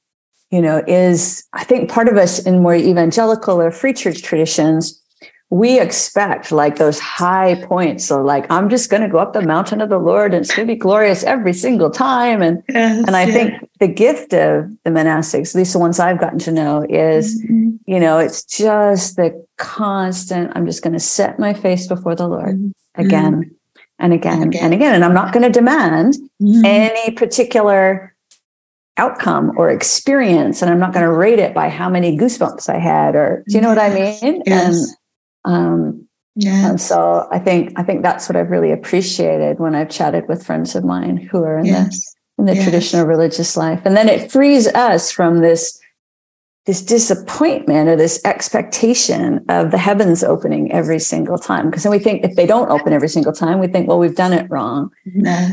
you 0.51 0.61
know, 0.61 0.85
is 0.87 1.45
I 1.53 1.65
think 1.65 1.91
part 1.91 2.09
of 2.09 2.17
us 2.17 2.39
in 2.45 2.63
more 2.63 2.75
evangelical 2.75 3.61
or 3.61 3.71
free 3.71 3.93
church 3.93 4.23
traditions, 4.23 5.03
we 5.51 5.79
expect 5.79 6.51
like 6.51 6.77
those 6.77 6.99
high 6.99 7.63
points. 7.67 8.07
So 8.07 8.23
like, 8.23 8.51
I'm 8.51 8.69
just 8.69 8.91
going 8.91 9.03
to 9.03 9.09
go 9.09 9.19
up 9.19 9.35
the 9.35 9.43
mountain 9.43 9.81
of 9.81 9.89
the 9.89 9.99
Lord 9.99 10.35
and 10.35 10.45
it's 10.45 10.55
going 10.55 10.67
to 10.67 10.75
be 10.75 10.79
glorious 10.79 11.23
every 11.23 11.53
single 11.53 11.91
time. 11.91 12.43
And, 12.43 12.63
yes, 12.69 13.07
and 13.07 13.15
I 13.15 13.25
yeah. 13.25 13.33
think 13.33 13.71
the 13.79 13.89
gift 13.89 14.33
of 14.33 14.71
the 14.85 14.91
monastics, 14.91 15.51
at 15.51 15.59
least 15.59 15.73
the 15.73 15.79
ones 15.79 16.01
I've 16.01 16.19
gotten 16.19 16.39
to 16.41 16.53
know 16.53 16.85
is, 16.89 17.41
mm-hmm. 17.43 17.77
you 17.87 18.01
know, 18.01 18.19
it's 18.19 18.43
just 18.45 19.17
the 19.17 19.47
constant, 19.59 20.51
I'm 20.57 20.67
just 20.67 20.83
going 20.83 20.95
to 20.95 21.01
set 21.01 21.39
my 21.39 21.55
face 21.55 21.87
before 21.87 22.17
the 22.17 22.27
Lord 22.27 22.57
mm-hmm. 22.57 23.01
again 23.01 23.55
and 23.99 24.13
again 24.13 24.43
and 24.43 24.55
again 24.55 24.65
and 24.65 24.75
again. 24.75 24.95
And 24.95 25.05
I'm 25.05 25.15
not 25.15 25.33
going 25.33 25.45
to 25.45 25.51
demand 25.51 26.15
mm-hmm. 26.43 26.65
any 26.65 27.13
particular 27.13 28.15
outcome 28.97 29.53
or 29.57 29.71
experience. 29.71 30.63
And 30.63 30.71
I'm 30.71 30.81
not 30.81 30.93
going 30.93 31.05
to 31.05 31.13
rate 31.13 31.39
it 31.39 31.55
by 31.55 31.69
how 31.69 31.89
many 31.89 32.17
goosebumps 32.17 32.69
I 32.69 32.79
had 32.79 33.15
or 33.15 33.45
do 33.49 33.55
you 33.55 33.61
know 33.61 33.69
what 33.69 33.79
I 33.79 33.91
mean? 33.91 34.43
Yes. 34.47 34.75
And 34.75 34.97
um 35.45 36.07
yes. 36.35 36.65
and 36.69 36.81
so 36.81 37.29
I 37.31 37.39
think 37.39 37.73
I 37.77 37.83
think 37.83 38.03
that's 38.03 38.29
what 38.29 38.37
I've 38.37 38.51
really 38.51 38.73
appreciated 38.73 39.59
when 39.59 39.75
I've 39.75 39.91
chatted 39.91 40.29
with 40.29 40.45
friends 40.45 40.75
of 40.75 40.85
mine 40.85 41.17
who 41.17 41.43
are 41.45 41.59
in 41.59 41.67
yes. 41.67 42.01
the 42.01 42.15
in 42.39 42.47
the 42.47 42.63
traditional 42.63 43.07
religious 43.07 43.57
life. 43.57 43.81
And 43.85 43.97
then 43.97 44.09
it 44.09 44.31
frees 44.31 44.67
us 44.69 45.11
from 45.11 45.41
this 45.41 45.81
this 46.67 46.83
disappointment 46.83 47.91
or 47.91 47.97
this 47.97 48.21
expectation 48.25 49.45
of 49.51 49.71
the 49.71 49.79
heavens 49.79 50.25
opening 50.25 50.73
every 50.73 50.99
single 50.99 51.37
time. 51.37 51.67
Because 51.69 51.83
then 51.83 51.93
we 51.93 51.99
think 51.99 52.25
if 52.25 52.37
they 52.37 52.47
don't 52.47 52.71
open 52.71 52.95
every 52.95 53.09
single 53.09 53.33
time, 53.35 53.59
we 53.59 53.67
think, 53.67 53.87
well, 53.87 53.99
we've 53.99 54.17
done 54.17 54.33
it 54.33 54.51
wrong. 54.51 54.91
No, 55.05 55.51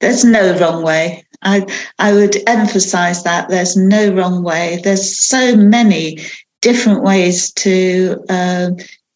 there's 0.00 0.24
no 0.24 0.56
wrong 0.58 0.84
way. 0.84 1.24
I 1.42 1.66
I 1.98 2.12
would 2.12 2.36
emphasize 2.48 3.24
that 3.24 3.48
there's 3.48 3.76
no 3.76 4.12
wrong 4.14 4.44
way. 4.44 4.80
There's 4.84 5.16
so 5.16 5.56
many 5.56 6.18
different 6.60 7.02
ways 7.02 7.50
to 7.54 8.24
uh, 8.28 8.70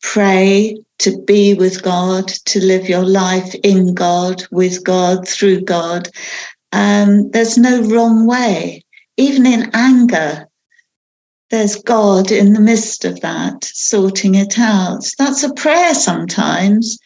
pray, 0.06 0.78
to 0.98 1.20
be 1.24 1.52
with 1.52 1.82
God, 1.82 2.28
to 2.28 2.64
live 2.64 2.88
your 2.88 3.04
life 3.04 3.54
in 3.62 3.92
God, 3.92 4.42
with 4.50 4.82
God, 4.84 5.28
through 5.28 5.62
God. 5.62 6.08
Um, 6.72 7.30
there's 7.32 7.58
no 7.58 7.82
wrong 7.82 8.26
way. 8.26 8.84
Even 9.16 9.44
in 9.44 9.70
anger, 9.74 10.48
there's 11.50 11.76
God 11.82 12.30
in 12.30 12.52
the 12.52 12.60
midst 12.60 13.04
of 13.04 13.20
that, 13.20 13.64
sorting 13.64 14.36
it 14.36 14.58
out. 14.58 15.04
That's 15.18 15.42
a 15.42 15.52
prayer 15.52 15.94
sometimes. 15.94 16.98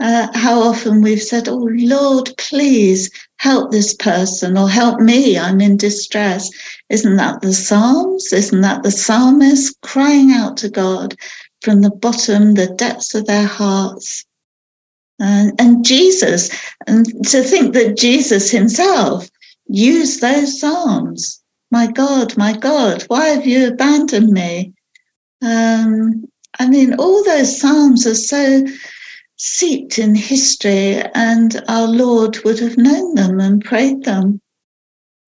Uh, 0.00 0.28
how 0.34 0.60
often 0.60 1.02
we've 1.02 1.22
said, 1.22 1.48
Oh 1.48 1.68
Lord, 1.70 2.30
please 2.38 3.10
help 3.38 3.70
this 3.70 3.94
person 3.94 4.56
or 4.56 4.68
help 4.68 5.00
me, 5.00 5.38
I'm 5.38 5.60
in 5.60 5.76
distress. 5.76 6.50
Isn't 6.88 7.16
that 7.16 7.42
the 7.42 7.52
Psalms? 7.52 8.32
Isn't 8.32 8.62
that 8.62 8.82
the 8.82 8.90
psalmist 8.90 9.80
crying 9.82 10.32
out 10.32 10.56
to 10.58 10.68
God 10.68 11.14
from 11.64 11.80
the 11.80 11.90
bottom, 11.90 12.54
the 12.54 12.66
depths 12.66 13.14
of 13.14 13.26
their 13.26 13.46
hearts? 13.46 14.24
And, 15.18 15.52
and 15.60 15.84
Jesus, 15.84 16.50
and 16.86 17.06
to 17.26 17.42
think 17.42 17.72
that 17.74 17.96
Jesus 17.96 18.50
himself 18.50 19.30
used 19.68 20.20
those 20.20 20.60
Psalms. 20.60 21.42
My 21.70 21.86
God, 21.86 22.36
my 22.36 22.52
God, 22.56 23.02
why 23.08 23.28
have 23.28 23.46
you 23.46 23.68
abandoned 23.68 24.30
me? 24.30 24.72
Um, 25.42 26.28
I 26.58 26.68
mean, 26.68 26.94
all 26.94 27.24
those 27.24 27.58
Psalms 27.60 28.06
are 28.06 28.14
so 28.14 28.66
seeped 29.36 29.98
in 29.98 30.14
history, 30.14 31.02
and 31.14 31.62
our 31.68 31.88
Lord 31.88 32.42
would 32.44 32.58
have 32.60 32.76
known 32.76 33.14
them 33.14 33.40
and 33.40 33.64
prayed 33.64 34.04
them. 34.04 34.40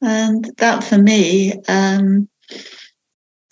And 0.02 0.44
that 0.58 0.84
for 0.84 0.98
me, 0.98 1.54
um, 1.68 2.28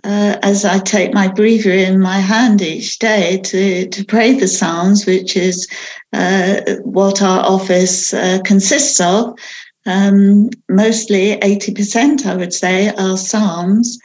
uh, 0.04 0.38
as 0.42 0.64
I 0.64 0.78
take 0.78 1.14
my 1.14 1.28
breviary 1.28 1.84
in 1.84 2.00
my 2.00 2.18
hand 2.18 2.62
each 2.62 2.98
day 2.98 3.38
to, 3.38 3.88
to 3.88 4.04
pray 4.04 4.34
the 4.34 4.48
Psalms, 4.48 5.06
which 5.06 5.36
is 5.36 5.66
uh, 6.12 6.60
what 6.82 7.22
our 7.22 7.44
office 7.44 8.12
uh, 8.14 8.38
consists 8.44 9.00
of, 9.00 9.38
um, 9.86 10.50
mostly 10.68 11.36
80%, 11.38 12.26
I 12.26 12.36
would 12.36 12.52
say, 12.52 12.88
are 12.94 13.16
Psalms. 13.16 13.98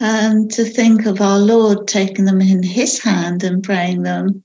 And 0.00 0.50
to 0.52 0.64
think 0.64 1.06
of 1.06 1.20
our 1.20 1.38
Lord 1.38 1.88
taking 1.88 2.24
them 2.24 2.40
in 2.40 2.62
his 2.62 3.02
hand 3.02 3.42
and 3.42 3.64
praying 3.64 4.02
them 4.02 4.44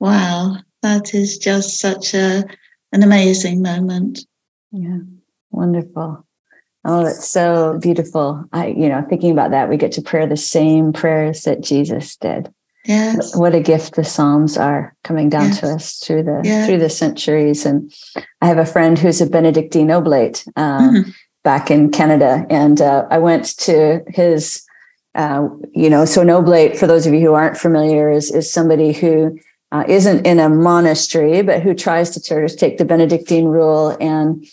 wow, 0.00 0.56
that 0.82 1.14
is 1.14 1.38
just 1.38 1.78
such 1.78 2.14
a 2.14 2.44
an 2.92 3.02
amazing 3.02 3.62
moment. 3.62 4.20
Yeah, 4.70 4.98
wonderful. 5.50 6.24
Oh, 6.88 7.04
it's 7.04 7.28
so 7.28 7.78
beautiful. 7.82 8.44
I, 8.52 8.68
you 8.68 8.88
know, 8.88 9.04
thinking 9.10 9.30
about 9.30 9.50
that, 9.50 9.68
we 9.68 9.76
get 9.76 9.92
to 9.92 10.02
pray 10.02 10.24
the 10.24 10.38
same 10.38 10.92
prayers 10.94 11.42
that 11.42 11.60
Jesus 11.60 12.16
did. 12.16 12.50
Yes. 12.86 13.36
What 13.36 13.54
a 13.54 13.60
gift 13.60 13.96
the 13.96 14.04
Psalms 14.04 14.56
are 14.56 14.96
coming 15.04 15.28
down 15.28 15.48
yes. 15.48 15.60
to 15.60 15.66
us 15.74 15.98
through 15.98 16.22
the 16.22 16.40
yes. 16.42 16.66
through 16.66 16.78
the 16.78 16.88
centuries. 16.88 17.66
And 17.66 17.92
I 18.40 18.46
have 18.46 18.56
a 18.56 18.64
friend 18.64 18.98
who's 18.98 19.20
a 19.20 19.28
Benedictine 19.28 19.90
Oblate 19.90 20.46
uh, 20.56 20.80
mm-hmm. 20.80 21.10
back 21.44 21.70
in 21.70 21.90
Canada, 21.90 22.46
and 22.48 22.80
uh, 22.80 23.06
I 23.10 23.18
went 23.18 23.56
to 23.58 24.02
his. 24.08 24.64
Uh, 25.14 25.48
you 25.74 25.90
know, 25.90 26.04
so 26.04 26.22
an 26.22 26.30
oblate, 26.30 26.78
for 26.78 26.86
those 26.86 27.04
of 27.04 27.12
you 27.12 27.20
who 27.20 27.34
aren't 27.34 27.58
familiar, 27.58 28.10
is 28.10 28.30
is 28.30 28.50
somebody 28.50 28.92
who 28.92 29.38
uh, 29.72 29.84
isn't 29.88 30.24
in 30.26 30.38
a 30.38 30.48
monastery, 30.48 31.42
but 31.42 31.60
who 31.60 31.74
tries 31.74 32.10
to 32.10 32.20
sort 32.20 32.44
of 32.44 32.56
take 32.56 32.78
the 32.78 32.84
Benedictine 32.84 33.46
rule 33.46 33.96
and 34.00 34.46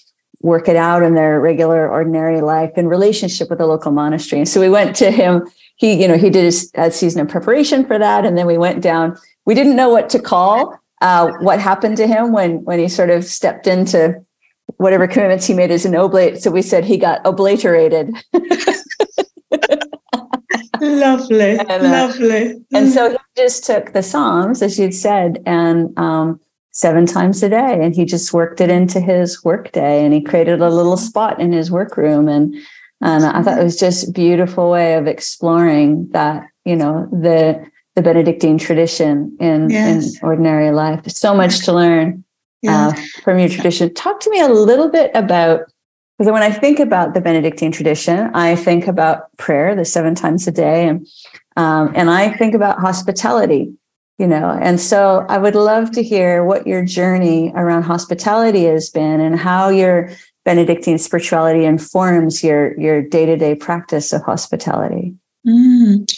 work 0.45 0.69
it 0.69 0.75
out 0.75 1.01
in 1.01 1.15
their 1.15 1.41
regular, 1.41 1.89
ordinary 1.89 2.39
life 2.39 2.69
in 2.77 2.87
relationship 2.87 3.49
with 3.49 3.57
the 3.57 3.65
local 3.65 3.91
monastery. 3.91 4.41
And 4.41 4.47
so 4.47 4.61
we 4.61 4.69
went 4.69 4.95
to 4.97 5.09
him. 5.09 5.47
He, 5.75 5.99
you 5.99 6.07
know, 6.07 6.17
he 6.17 6.29
did 6.29 6.53
a 6.75 6.91
season 6.91 7.19
of 7.21 7.27
preparation 7.27 7.83
for 7.85 7.97
that, 7.97 8.25
and 8.25 8.37
then 8.37 8.45
we 8.45 8.57
went 8.57 8.81
down. 8.81 9.17
We 9.45 9.55
didn't 9.55 9.75
know 9.75 9.89
what 9.89 10.07
to 10.11 10.19
call 10.19 10.79
uh, 11.01 11.31
what 11.39 11.59
happened 11.59 11.97
to 11.97 12.07
him 12.07 12.31
when 12.31 12.63
when 12.63 12.79
he 12.79 12.87
sort 12.87 13.09
of 13.09 13.25
stepped 13.25 13.65
into 13.65 14.23
whatever 14.77 15.07
commitments 15.07 15.47
he 15.47 15.53
made 15.55 15.71
as 15.71 15.83
an 15.83 15.95
oblate. 15.95 16.41
So 16.41 16.51
we 16.51 16.61
said 16.61 16.85
he 16.85 16.97
got 16.97 17.25
obliterated. 17.25 18.13
lovely, 20.79 21.57
and, 21.57 21.71
uh, 21.71 21.79
lovely. 21.81 22.63
And 22.73 22.91
so 22.91 23.09
he 23.09 23.17
just 23.35 23.65
took 23.65 23.93
the 23.93 24.03
Psalms, 24.03 24.61
as 24.61 24.77
you'd 24.77 24.93
said, 24.93 25.41
and 25.45 25.97
um, 25.97 26.39
seven 26.75 27.05
times 27.05 27.41
a 27.41 27.49
day, 27.49 27.79
and 27.81 27.95
he 27.95 28.03
just 28.03 28.33
worked 28.33 28.59
it 28.59 28.69
into 28.69 28.99
his 28.99 29.43
workday, 29.43 30.03
and 30.03 30.13
he 30.13 30.21
created 30.21 30.61
a 30.61 30.69
little 30.69 30.97
spot 30.97 31.39
in 31.39 31.51
his 31.51 31.71
workroom, 31.71 32.27
and 32.27 32.53
and 33.01 33.25
I 33.25 33.41
thought 33.41 33.59
it 33.59 33.63
was 33.63 33.79
just 33.79 34.09
a 34.09 34.11
beautiful 34.11 34.69
way 34.69 34.95
of 34.95 35.07
exploring 35.07 36.09
that, 36.11 36.47
you 36.65 36.75
know, 36.75 37.07
the 37.11 37.65
the 37.95 38.01
Benedictine 38.01 38.57
tradition 38.57 39.35
in 39.39 39.69
yes. 39.69 40.15
in 40.15 40.27
ordinary 40.27 40.71
life. 40.71 41.09
so 41.09 41.33
much 41.33 41.63
to 41.65 41.73
learn 41.73 42.25
uh, 42.67 42.93
from 43.23 43.39
your 43.39 43.47
tradition. 43.47 43.93
Talk 43.93 44.19
to 44.19 44.29
me 44.29 44.41
a 44.41 44.49
little 44.49 44.89
bit 44.89 45.11
about 45.13 45.61
because 46.17 46.31
when 46.31 46.43
I 46.43 46.51
think 46.51 46.79
about 46.79 47.13
the 47.13 47.21
Benedictine 47.21 47.71
tradition, 47.71 48.31
I 48.33 48.55
think 48.55 48.87
about 48.87 49.35
prayer, 49.37 49.75
the 49.75 49.85
seven 49.85 50.13
times 50.13 50.47
a 50.47 50.51
day, 50.51 50.87
and 50.87 51.07
um, 51.55 51.93
and 51.95 52.09
I 52.09 52.33
think 52.33 52.53
about 52.53 52.79
hospitality, 52.79 53.73
you 54.17 54.27
know. 54.27 54.57
And 54.61 54.79
so 54.79 55.25
I 55.29 55.37
would 55.37 55.55
love 55.55 55.91
to 55.91 56.03
hear 56.03 56.43
what 56.43 56.67
your 56.67 56.83
journey 56.83 57.51
around 57.55 57.83
hospitality 57.83 58.65
has 58.65 58.89
been, 58.89 59.19
and 59.21 59.39
how 59.39 59.69
your 59.69 60.09
Benedictine 60.43 60.99
spirituality 60.99 61.65
informs 61.65 62.43
your 62.43 62.79
your 62.79 63.01
day 63.01 63.25
to 63.25 63.35
day 63.35 63.55
practice 63.55 64.13
of 64.13 64.21
hospitality. 64.23 65.13
Mm. 65.47 66.11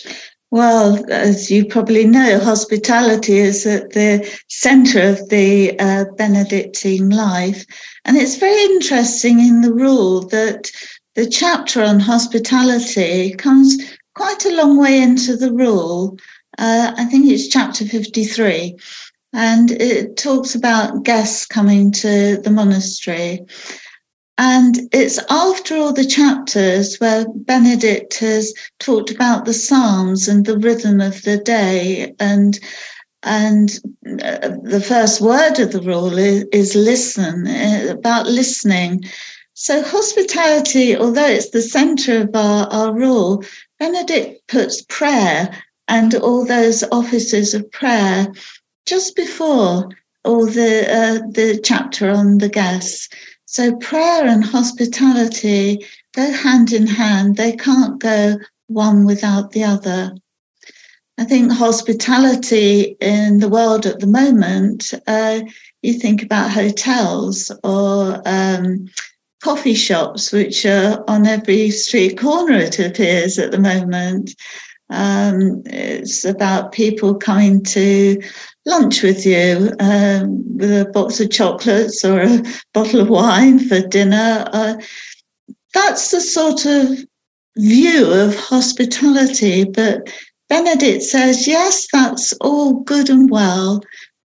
Well, 0.50 1.04
as 1.12 1.52
you 1.52 1.66
probably 1.66 2.06
know, 2.06 2.40
hospitality 2.40 3.38
is 3.38 3.66
at 3.66 3.92
the 3.92 4.26
center 4.48 5.02
of 5.02 5.28
the 5.28 5.78
uh, 5.78 6.06
Benedictine 6.18 7.10
life. 7.10 7.66
And 8.06 8.16
it's 8.16 8.38
very 8.38 8.62
interesting 8.64 9.40
in 9.42 9.62
the 9.62 9.74
rule 9.74 10.22
that 10.28 10.72
the 11.16 11.26
chapter 11.26 11.82
on 11.84 12.00
hospitality 12.00 13.34
comes 13.34 13.78
quite 14.16 14.46
a 14.46 14.56
long 14.56 14.78
way 14.78 15.02
into 15.02 15.36
the 15.36 15.52
rule. 15.52 16.18
Uh, 16.58 16.94
I 16.98 17.06
think 17.06 17.28
it's 17.28 17.48
chapter 17.48 17.86
53. 17.86 18.76
And 19.34 19.72
it 19.72 20.18
talks 20.18 20.56
about 20.56 21.04
guests 21.04 21.46
coming 21.46 21.92
to 21.94 22.38
the 22.38 22.50
monastery. 22.50 23.46
And 24.38 24.78
it's 24.92 25.20
after 25.30 25.76
all 25.76 25.94
the 25.94 26.06
chapters 26.06 26.98
where 26.98 27.26
Benedict 27.28 28.20
has 28.20 28.54
talked 28.80 29.12
about 29.12 29.46
the 29.46 29.54
Psalms 29.54 30.28
and 30.28 30.46
the 30.46 30.58
rhythm 30.58 31.02
of 31.02 31.24
the 31.24 31.38
day. 31.38 32.14
And, 32.20 32.60
and 33.24 33.80
uh, 34.24 34.50
the 34.64 34.84
first 34.86 35.22
word 35.22 35.60
of 35.60 35.72
the 35.72 35.82
rule 35.82 36.18
is, 36.18 36.46
is 36.52 36.76
listen, 36.76 37.48
uh, 37.48 37.88
about 37.90 38.28
listening. 38.28 39.04
So, 39.56 39.82
hospitality, 39.82 40.96
although 40.96 41.26
it's 41.26 41.50
the 41.50 41.64
center 41.64 42.22
of 42.22 42.36
our, 42.36 42.68
our 42.68 42.94
rule, 42.94 43.44
Benedict 43.80 44.48
puts 44.48 44.84
prayer 44.84 45.50
and 45.88 46.16
all 46.16 46.46
those 46.46 46.84
offices 46.92 47.54
of 47.54 47.72
prayer 47.72 48.28
just 48.86 49.16
before 49.16 49.90
all 50.24 50.46
the, 50.46 50.86
uh, 50.90 51.28
the 51.32 51.60
chapter 51.64 52.10
on 52.10 52.38
the 52.40 52.50
guests. 52.50 53.10
So 53.46 53.76
prayer 53.78 54.26
and 54.26 54.44
hospitality 54.44 55.86
go 56.14 56.32
hand 56.32 56.74
in 56.74 56.86
hand. 56.86 57.38
They 57.38 57.56
can't 57.56 58.00
go 58.00 58.38
one 58.68 59.06
without 59.06 59.52
the 59.52 59.64
other. 59.64 60.14
I 61.18 61.24
think 61.24 61.52
hospitality 61.52 62.96
in 63.02 63.40
the 63.40 63.50
world 63.50 63.86
at 63.86 64.00
the 64.00 64.08
moment, 64.08 64.94
uh, 65.08 65.42
you 65.82 65.94
think 65.94 66.22
about 66.22 66.52
hotels 66.52 67.50
or 67.64 68.22
um, 68.26 68.88
coffee 69.42 69.74
shops, 69.74 70.32
which 70.32 70.66
are 70.66 71.04
on 71.08 71.26
every 71.26 71.72
street 71.72 72.20
corner, 72.20 72.58
it 72.58 72.80
appears 72.80 73.40
at 73.40 73.52
the 73.52 73.60
moment. 73.60 74.36
Um, 74.90 75.64
it's 75.66 76.24
about 76.24 76.72
people 76.72 77.16
coming 77.16 77.64
to 77.66 78.22
lunch 78.66 79.04
with 79.04 79.26
you 79.26 79.72
um, 79.80 80.58
with 80.58 80.72
a 80.72 80.90
box 80.94 81.20
of 81.20 81.30
chocolates 81.30 82.04
or 82.06 82.22
a 82.22 82.44
bottle 82.74 83.02
of 83.02 83.10
wine 83.10 83.60
for 83.60 83.82
dinner. 83.82 84.46
Uh, 84.54 84.76
that's 85.74 86.12
the 86.12 86.22
sort 86.22 86.66
of 86.66 87.06
view 87.58 88.12
of 88.12 88.36
hospitality. 88.36 89.66
But 89.66 90.12
Benedict 90.50 91.04
says, 91.04 91.48
yes, 91.48 91.88
that's 91.92 92.34
all 92.34 92.82
good 92.82 93.10
and 93.10 93.30
well, 93.30 93.82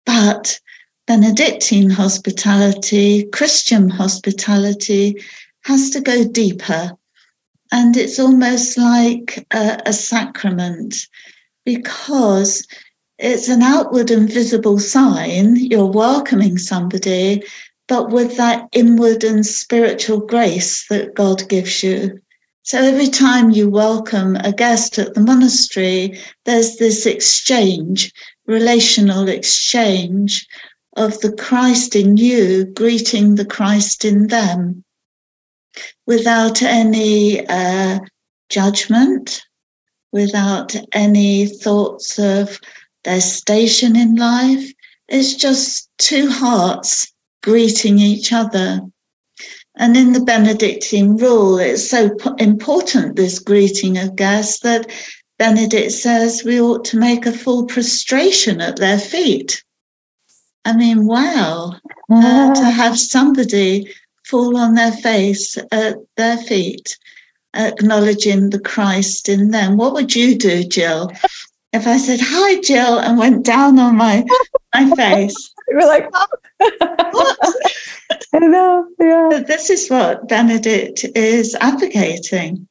but 0.06 0.60
Benedictine 1.06 1.90
hospitality, 1.90 3.26
Christian 3.26 3.90
hospitality, 3.90 5.16
has 5.64 5.90
to 5.92 6.02
go 6.02 6.26
deeper. 6.26 6.92
And 7.72 7.98
it's 7.98 8.20
almost 8.20 8.78
like 8.78 9.46
a, 9.52 9.82
a 9.86 9.94
sacrament 9.94 11.08
because 11.66 12.66
it's 13.20 13.50
an 13.50 13.62
outward 13.62 14.12
and 14.12 14.32
visible 14.32 14.80
sign 14.80 15.56
you're 15.56 15.92
welcoming 15.92 16.58
somebody, 16.58 17.44
but 17.88 18.12
with 18.12 18.38
that 18.38 18.68
inward 18.72 19.24
and 19.24 19.46
spiritual 19.46 20.20
grace 20.20 20.88
that 20.88 21.16
God 21.16 21.48
gives 21.50 21.84
you. 21.84 22.22
So 22.64 22.80
every 22.80 23.08
time 23.08 23.50
you 23.50 23.70
welcome 23.70 24.36
a 24.38 24.52
guest 24.52 25.00
at 25.00 25.14
the 25.14 25.22
monastery, 25.22 26.20
there's 26.46 26.78
this 26.78 27.06
exchange, 27.06 28.12
relational 28.46 29.28
exchange 29.30 30.46
of 30.96 31.20
the 31.22 31.32
Christ 31.32 31.96
in 31.96 32.18
you 32.18 32.66
greeting 32.66 33.36
the 33.36 33.46
Christ 33.46 34.06
in 34.06 34.28
them 34.28 34.84
without 36.06 36.62
any 36.62 37.46
uh, 37.48 38.00
judgment, 38.50 39.42
without 40.12 40.76
any 40.94 41.48
thoughts 41.48 42.18
of 42.20 42.60
their 43.04 43.22
station 43.22 43.96
in 43.96 44.16
life. 44.16 44.72
It's 45.08 45.36
just 45.36 45.90
two 45.98 46.30
hearts 46.30 47.12
greeting 47.44 48.00
each 48.00 48.34
other. 48.34 48.82
And 49.78 49.96
in 49.96 50.14
the 50.14 50.22
Benedictine 50.22 51.18
rule, 51.18 51.60
it's 51.60 51.88
so 51.88 52.18
important, 52.40 53.16
this 53.16 53.40
greeting 53.40 53.98
of 53.98 54.16
guests, 54.16 54.60
that 54.62 54.92
Benedict 55.38 55.92
says 55.92 56.44
we 56.44 56.60
ought 56.60 56.84
to 56.86 56.98
make 56.98 57.26
a 57.26 57.32
full 57.32 57.68
prostration 57.68 58.60
at 58.60 58.78
their 58.78 58.98
feet. 58.98 59.64
I 60.66 60.76
mean, 60.76 61.06
wow, 61.06 61.76
uh, 62.12 62.54
to 62.56 62.64
have 62.66 63.00
somebody 63.00 63.94
fall 64.28 64.58
on 64.58 64.76
their 64.76 64.92
face 64.92 65.58
at 65.72 65.98
their 66.16 66.38
feet, 66.38 66.98
acknowledging 67.56 68.50
the 68.50 68.60
Christ 68.60 69.30
in 69.30 69.52
them. 69.52 69.78
What 69.78 69.94
would 69.94 70.16
you 70.16 70.38
do, 70.38 70.64
Jill? 70.64 71.12
If 71.74 71.88
I 71.88 71.98
said, 71.98 72.20
Hi, 72.22 72.62
Jill, 72.62 73.00
and 73.00 73.18
went 73.18 73.46
down 73.46 73.80
on 73.80 73.96
my, 73.96 74.26
my 74.74 74.90
face. 74.96 75.54
You're 75.70 75.86
like, 75.86 76.12
what? 76.12 76.30
I 78.34 78.40
know, 78.40 78.88
yeah. 79.00 79.44
This 79.46 79.70
is 79.70 79.90
what 79.90 80.28
Benedict 80.28 81.06
is 81.16 81.56
advocating. 81.56 82.68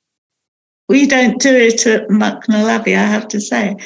We 0.88 1.07
don't 1.07 1.40
do 1.40 1.55
it 1.55 1.87
at 1.87 2.09
Mucknell 2.09 2.71
Abbey, 2.71 2.95
I 2.95 3.03
have 3.03 3.29
to 3.29 3.40
say, 3.40 3.77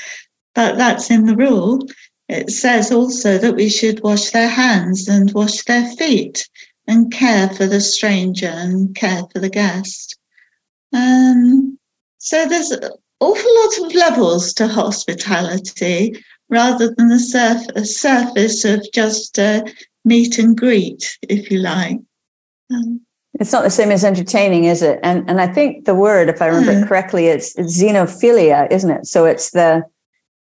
but 0.54 0.76
that's 0.76 1.10
in 1.10 1.26
the 1.26 1.36
rule. 1.36 1.86
It 2.28 2.50
says 2.50 2.92
also 2.92 3.38
that 3.38 3.56
we 3.56 3.68
should 3.68 4.02
wash 4.02 4.30
their 4.30 4.48
hands 4.48 5.08
and 5.08 5.32
wash 5.32 5.64
their 5.64 5.84
feet 5.96 6.48
and 6.90 7.12
care 7.12 7.48
for 7.50 7.66
the 7.66 7.80
stranger 7.80 8.50
and 8.52 8.94
care 8.96 9.22
for 9.32 9.38
the 9.38 9.48
guest. 9.48 10.18
Um, 10.92 11.78
so 12.18 12.46
there's 12.46 12.72
an 12.72 12.90
awful 13.20 13.54
lot 13.62 13.86
of 13.86 13.94
levels 13.94 14.52
to 14.54 14.66
hospitality 14.66 16.22
rather 16.48 16.92
than 16.92 17.08
the 17.08 17.20
surf- 17.20 17.86
surface 17.86 18.64
of 18.64 18.84
just 18.92 19.38
uh, 19.38 19.62
meet 20.04 20.38
and 20.38 20.58
greet, 20.58 21.16
if 21.28 21.48
you 21.48 21.60
like. 21.60 21.98
Um, 22.72 23.00
it's 23.34 23.52
not 23.52 23.62
the 23.62 23.70
same 23.70 23.92
as 23.92 24.04
entertaining, 24.04 24.64
is 24.64 24.82
it? 24.82 24.98
And 25.04 25.30
and 25.30 25.40
I 25.40 25.46
think 25.46 25.84
the 25.84 25.94
word, 25.94 26.28
if 26.28 26.42
I 26.42 26.46
remember 26.46 26.80
yeah. 26.80 26.86
correctly, 26.86 27.28
it's, 27.28 27.56
it's 27.56 27.80
xenophilia, 27.80 28.70
isn't 28.72 28.90
it? 28.90 29.06
So 29.06 29.26
it's 29.26 29.52
the 29.52 29.84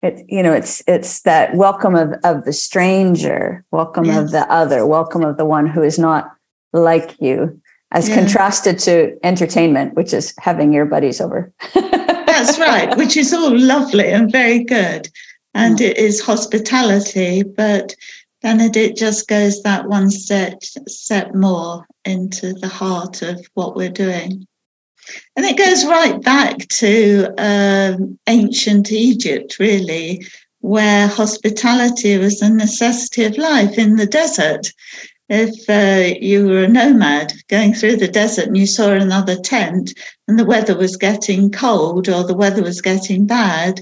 it 0.03 0.25
you 0.29 0.43
know 0.43 0.53
it's 0.53 0.83
it's 0.87 1.23
that 1.23 1.55
welcome 1.55 1.95
of 1.95 2.13
of 2.25 2.45
the 2.45 2.53
stranger, 2.53 3.65
welcome 3.71 4.05
yes. 4.05 4.19
of 4.19 4.31
the 4.31 4.51
other, 4.51 4.87
welcome 4.87 5.23
of 5.23 5.37
the 5.37 5.45
one 5.45 5.67
who 5.67 5.83
is 5.83 5.99
not 5.99 6.31
like 6.73 7.17
you, 7.21 7.61
as 7.93 8.09
yeah. 8.09 8.17
contrasted 8.17 8.79
to 8.81 9.17
entertainment, 9.23 9.95
which 9.95 10.13
is 10.13 10.35
having 10.39 10.73
your 10.73 10.87
buddies 10.87 11.21
over. 11.21 11.53
That's 11.75 12.59
right, 12.59 12.97
which 12.97 13.17
is 13.17 13.33
all 13.33 13.59
lovely 13.59 14.09
and 14.09 14.31
very 14.31 14.63
good, 14.65 15.09
and 15.55 15.79
mm. 15.79 15.83
it 15.83 15.97
is 15.97 16.21
hospitality, 16.21 17.43
but 17.43 17.95
Benedict 18.43 18.97
just 18.97 19.27
goes 19.27 19.63
that 19.63 19.89
one 19.89 20.11
step, 20.11 20.63
step 20.63 21.35
more 21.35 21.87
into 22.05 22.53
the 22.53 22.69
heart 22.69 23.23
of 23.23 23.45
what 23.55 23.75
we're 23.75 23.91
doing. 23.91 24.47
And 25.37 25.45
it 25.45 25.59
goes 25.59 25.85
right 25.85 26.21
back 26.23 26.59
to 26.69 27.29
um, 27.39 28.19
ancient 28.27 28.91
Egypt, 28.91 29.59
really, 29.59 30.27
where 30.61 31.07
hospitality 31.07 32.19
was 32.19 32.43
a 32.43 32.51
necessity 32.51 33.25
of 33.25 33.39
life 33.39 33.79
in 33.79 33.97
the 33.97 34.07
desert. 34.07 34.73
If 35.29 35.69
uh, 35.69 36.17
you 36.21 36.47
were 36.47 36.65
a 36.65 36.69
nomad 36.69 37.33
going 37.49 37.75
through 37.75 37.97
the 37.97 38.09
desert 38.09 38.47
and 38.47 38.57
you 38.57 38.67
saw 38.67 38.93
another 38.93 39.37
tent 39.37 39.93
and 40.29 40.39
the 40.39 40.45
weather 40.45 40.77
was 40.77 40.97
getting 40.97 41.51
cold 41.51 42.09
or 42.09 42.25
the 42.25 42.35
weather 42.35 42.63
was 42.63 42.81
getting 42.81 43.27
bad, 43.27 43.81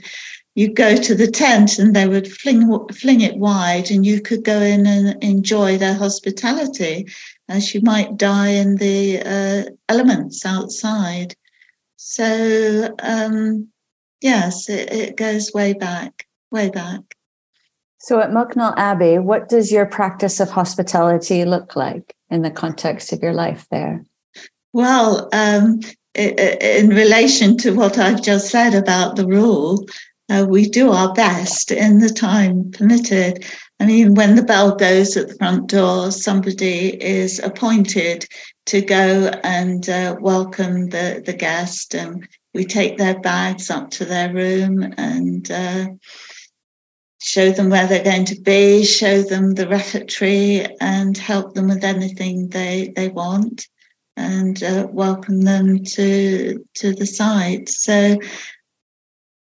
you'd 0.54 0.76
go 0.76 0.96
to 0.96 1.14
the 1.14 1.26
tent 1.26 1.78
and 1.78 1.94
they 1.94 2.08
would 2.08 2.30
fling 2.30 2.68
fling 2.92 3.20
it 3.20 3.37
wide 3.37 3.90
and 3.90 4.06
you 4.06 4.20
could 4.20 4.44
go 4.44 4.60
in 4.60 4.87
and 4.87 5.22
enjoy 5.22 5.76
their 5.76 5.94
hospitality 5.94 7.06
as 7.48 7.74
you 7.74 7.80
might 7.83 8.16
die 8.16 8.48
in 8.48 8.76
the 8.76 9.20
uh, 9.20 9.70
elements 9.88 10.46
outside. 10.46 11.35
So 11.96 12.94
um, 13.02 13.68
yes 14.20 14.68
it, 14.68 14.92
it, 14.92 15.16
goes 15.16 15.52
way 15.52 15.72
back 15.72 16.26
way 16.50 16.70
back. 16.70 17.00
So 17.98 18.20
at 18.20 18.30
Mucknell 18.30 18.74
Abbey 18.76 19.18
what 19.18 19.48
does 19.48 19.72
your 19.72 19.87
practice 19.87 20.40
of 20.40 20.50
hospitality 20.50 21.44
look 21.44 21.76
like 21.76 22.14
in 22.30 22.42
the 22.42 22.50
context 22.50 23.12
of 23.12 23.22
your 23.22 23.35
life 23.35 23.66
there? 23.70 24.04
Well 24.72 25.28
um, 25.33 25.80
in 26.14 26.88
relation 26.90 27.57
to 27.59 27.72
what 27.72 27.98
I've 27.98 28.22
just 28.22 28.50
said 28.50 28.74
about 28.74 29.16
the 29.16 29.26
rule, 29.26 29.85
uh, 30.30 30.46
we 30.48 30.68
do 30.68 30.90
our 30.90 31.12
best 31.12 31.70
in 31.70 31.98
the 31.98 32.09
time 32.09 32.70
permitted. 32.70 33.44
I 33.80 33.87
mean, 33.87 34.14
when 34.14 34.37
the 34.37 34.42
bell 34.42 34.76
goes 34.76 35.16
at 35.16 35.28
the 35.28 35.34
front 35.34 35.68
door, 35.68 36.10
somebody 36.10 37.02
is 37.02 37.38
appointed 37.40 38.24
to 38.66 38.80
go 38.80 39.30
and 39.42 39.88
uh, 39.88 40.16
welcome 40.20 40.88
the, 40.90 41.22
the 41.24 41.32
guest, 41.32 41.94
and 41.94 42.26
we 42.54 42.64
take 42.64 42.96
their 42.96 43.18
bags 43.20 43.70
up 43.70 43.90
to 43.90 44.04
their 44.04 44.32
room 44.32 44.94
and 44.96 45.50
uh, 45.50 45.87
show 47.20 47.50
them 47.50 47.68
where 47.68 47.87
they're 47.87 48.04
going 48.04 48.26
to 48.26 48.40
be, 48.40 48.84
show 48.84 49.22
them 49.22 49.54
the 49.54 49.68
refectory, 49.68 50.66
and 50.80 51.18
help 51.18 51.54
them 51.54 51.68
with 51.68 51.84
anything 51.84 52.48
they, 52.48 52.92
they 52.94 53.08
want 53.08 53.66
and 54.16 54.62
uh, 54.62 54.87
welcome 54.90 55.40
them 55.40 55.82
to 55.82 56.64
to 56.74 56.94
the 56.94 57.06
site. 57.06 57.68
So 57.68 58.18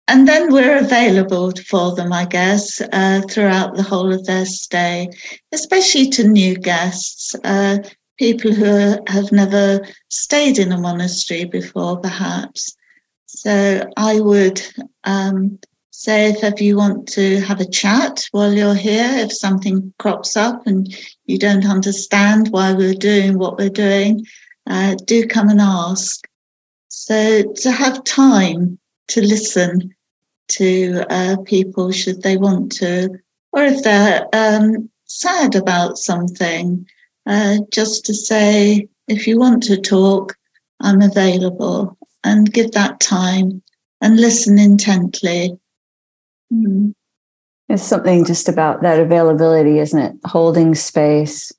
and 0.09 0.27
then 0.27 0.51
we're 0.51 0.79
available 0.79 1.51
for 1.67 1.95
them, 1.95 2.11
I 2.11 2.25
guess, 2.25 2.81
uh, 2.81 3.21
throughout 3.29 3.75
the 3.75 3.83
whole 3.83 4.11
of 4.11 4.25
their 4.25 4.45
stay, 4.45 5.07
especially 5.51 6.09
to 6.09 6.27
new 6.27 6.55
guests, 6.55 7.35
uh, 7.43 7.77
people 8.17 8.51
who 8.51 8.97
have 9.05 9.31
never 9.31 9.85
stayed 10.09 10.57
in 10.57 10.71
a 10.71 10.79
monastery 10.79 11.45
before, 11.45 11.99
perhaps. 11.99 12.75
So 13.27 13.87
I 13.97 14.19
would 14.19 14.59
um, 15.03 15.59
say 15.91 16.31
if 16.31 16.59
you 16.59 16.75
want 16.75 17.07
to 17.09 17.39
have 17.41 17.61
a 17.61 17.69
chat 17.69 18.27
while 18.31 18.51
you're 18.51 18.73
here, 18.73 19.11
if 19.13 19.31
something 19.31 19.93
crops 19.99 20.35
up 20.35 20.65
and 20.65 20.91
you 21.27 21.37
don't 21.37 21.67
understand 21.67 22.47
why 22.49 22.73
we're 22.73 22.95
doing 22.95 23.37
what 23.37 23.59
we're 23.59 23.69
doing, 23.69 24.25
uh, 24.65 24.95
do 25.05 25.27
come 25.27 25.49
and 25.49 25.61
ask. 25.61 26.27
So 26.87 27.43
to 27.43 27.71
have 27.71 28.03
time 28.05 28.79
to 29.09 29.21
listen 29.21 29.93
to 30.49 31.05
uh, 31.09 31.37
people 31.45 31.91
should 31.91 32.21
they 32.21 32.37
want 32.37 32.71
to, 32.73 33.09
or 33.51 33.63
if 33.63 33.83
they're 33.83 34.27
um, 34.33 34.89
sad 35.05 35.55
about 35.55 35.97
something, 35.97 36.85
uh, 37.25 37.57
just 37.71 38.05
to 38.05 38.13
say, 38.13 38.87
if 39.07 39.27
you 39.27 39.39
want 39.39 39.63
to 39.63 39.79
talk, 39.79 40.35
I'm 40.81 41.01
available 41.01 41.97
and 42.23 42.51
give 42.51 42.71
that 42.71 42.99
time 42.99 43.61
and 44.01 44.19
listen 44.19 44.59
intently. 44.59 45.57
Mm. 46.51 46.93
It's 47.67 47.83
something 47.83 48.25
just 48.25 48.49
about 48.49 48.81
that 48.81 48.99
availability, 48.99 49.79
isn't 49.79 49.99
it? 49.99 50.15
Holding 50.25 50.73
space, 50.73 51.51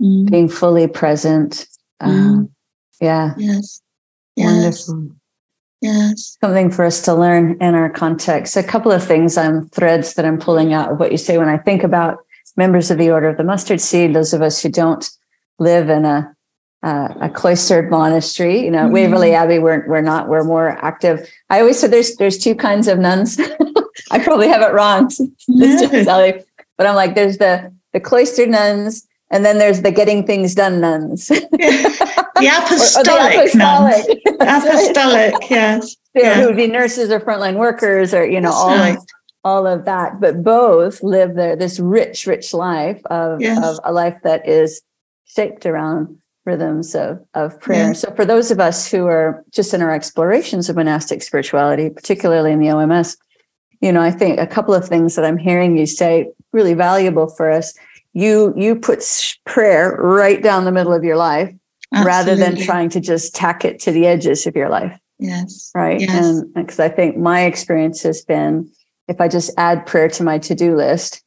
mm. 0.00 0.30
being 0.30 0.48
fully 0.48 0.86
present. 0.86 1.66
Um, 2.00 2.50
yeah. 3.00 3.34
Yes. 3.36 3.82
Wonderful. 4.36 5.10
Yes. 5.80 6.36
Something 6.40 6.70
for 6.70 6.84
us 6.84 7.02
to 7.02 7.14
learn 7.14 7.56
in 7.60 7.74
our 7.74 7.88
context. 7.88 8.56
A 8.56 8.62
couple 8.62 8.90
of 8.90 9.04
things 9.04 9.36
I'm 9.36 9.68
threads 9.68 10.14
that 10.14 10.24
I'm 10.24 10.38
pulling 10.38 10.72
out 10.72 10.90
of 10.90 10.98
what 10.98 11.12
you 11.12 11.18
say 11.18 11.38
when 11.38 11.48
I 11.48 11.56
think 11.56 11.84
about 11.84 12.18
members 12.56 12.90
of 12.90 12.98
the 12.98 13.10
Order 13.10 13.28
of 13.28 13.36
the 13.36 13.44
Mustard 13.44 13.80
Seed, 13.80 14.14
those 14.14 14.34
of 14.34 14.42
us 14.42 14.60
who 14.60 14.68
don't 14.68 15.08
live 15.58 15.88
in 15.88 16.04
a 16.04 16.34
uh, 16.82 17.12
a 17.20 17.28
cloistered 17.28 17.90
monastery. 17.90 18.64
You 18.64 18.70
know, 18.70 18.84
mm-hmm. 18.84 18.92
Waverley 18.92 19.34
Abbey, 19.34 19.58
we're 19.58 19.86
we're 19.88 20.00
not. 20.00 20.28
We're 20.28 20.44
more 20.44 20.70
active. 20.84 21.28
I 21.50 21.60
always 21.60 21.78
said 21.78 21.90
there's 21.90 22.16
there's 22.16 22.38
two 22.38 22.54
kinds 22.54 22.88
of 22.88 22.98
nuns. 22.98 23.40
I 24.10 24.18
probably 24.20 24.48
have 24.48 24.62
it 24.62 24.72
wrong, 24.72 25.10
but 26.76 26.86
I'm 26.86 26.94
like 26.94 27.14
there's 27.14 27.38
the 27.38 27.72
the 27.92 28.00
cloistered 28.00 28.48
nuns 28.48 29.06
and 29.30 29.44
then 29.44 29.58
there's 29.58 29.82
the 29.82 29.90
getting 29.90 30.26
things 30.26 30.54
done 30.54 30.80
nuns. 30.80 31.30
yeah. 31.58 31.94
The 32.38 32.46
apostolic, 32.46 33.08
or, 33.08 33.12
or 33.12 33.30
the 33.30 33.38
apostolic. 33.40 34.24
nuns. 34.38 34.64
apostolic, 34.64 35.34
yes. 35.50 35.96
Yeah, 36.14 36.34
Who 36.40 36.46
would 36.46 36.56
be 36.56 36.68
nurses 36.68 37.10
or 37.10 37.18
frontline 37.18 37.56
workers 37.56 38.14
or, 38.14 38.24
you 38.24 38.40
know, 38.40 38.50
That's 38.50 38.60
all 38.60 38.76
right. 38.76 38.98
all 39.44 39.66
of 39.66 39.84
that. 39.86 40.20
But 40.20 40.44
both 40.44 41.02
live 41.02 41.34
there, 41.34 41.56
this 41.56 41.80
rich, 41.80 42.28
rich 42.28 42.54
life 42.54 43.04
of, 43.06 43.40
yes. 43.40 43.58
of 43.64 43.80
a 43.82 43.92
life 43.92 44.18
that 44.22 44.46
is 44.48 44.82
shaped 45.24 45.66
around 45.66 46.16
rhythms 46.46 46.94
of, 46.94 47.18
of 47.34 47.60
prayer. 47.60 47.88
Yes. 47.88 48.02
So 48.02 48.14
for 48.14 48.24
those 48.24 48.52
of 48.52 48.60
us 48.60 48.88
who 48.88 49.06
are 49.06 49.44
just 49.50 49.74
in 49.74 49.82
our 49.82 49.92
explorations 49.92 50.68
of 50.68 50.76
monastic 50.76 51.22
spirituality, 51.22 51.90
particularly 51.90 52.52
in 52.52 52.60
the 52.60 52.68
OMS, 52.68 53.16
you 53.80 53.90
know, 53.90 54.00
I 54.00 54.12
think 54.12 54.38
a 54.38 54.46
couple 54.46 54.74
of 54.74 54.86
things 54.86 55.16
that 55.16 55.24
I'm 55.24 55.38
hearing 55.38 55.76
you 55.76 55.86
say 55.86 56.30
really 56.52 56.74
valuable 56.74 57.26
for 57.26 57.50
us 57.50 57.74
you 58.14 58.52
you 58.56 58.74
put 58.76 59.02
prayer 59.46 59.96
right 60.00 60.42
down 60.42 60.64
the 60.64 60.72
middle 60.72 60.92
of 60.92 61.04
your 61.04 61.16
life 61.16 61.52
Absolutely. 61.92 62.06
rather 62.06 62.36
than 62.36 62.56
trying 62.64 62.88
to 62.90 63.00
just 63.00 63.34
tack 63.34 63.64
it 63.64 63.78
to 63.80 63.90
the 63.92 64.06
edges 64.06 64.46
of 64.46 64.54
your 64.56 64.68
life 64.68 64.98
Yes. 65.20 65.72
Right. 65.74 66.00
Yes. 66.00 66.10
And 66.14 66.54
because 66.54 66.78
I 66.78 66.88
think 66.88 67.16
my 67.16 67.42
experience 67.42 68.02
has 68.04 68.24
been 68.24 68.70
if 69.08 69.20
I 69.20 69.26
just 69.26 69.50
add 69.58 69.84
prayer 69.84 70.08
to 70.10 70.22
my 70.22 70.38
to 70.38 70.54
do 70.54 70.76
list, 70.76 71.24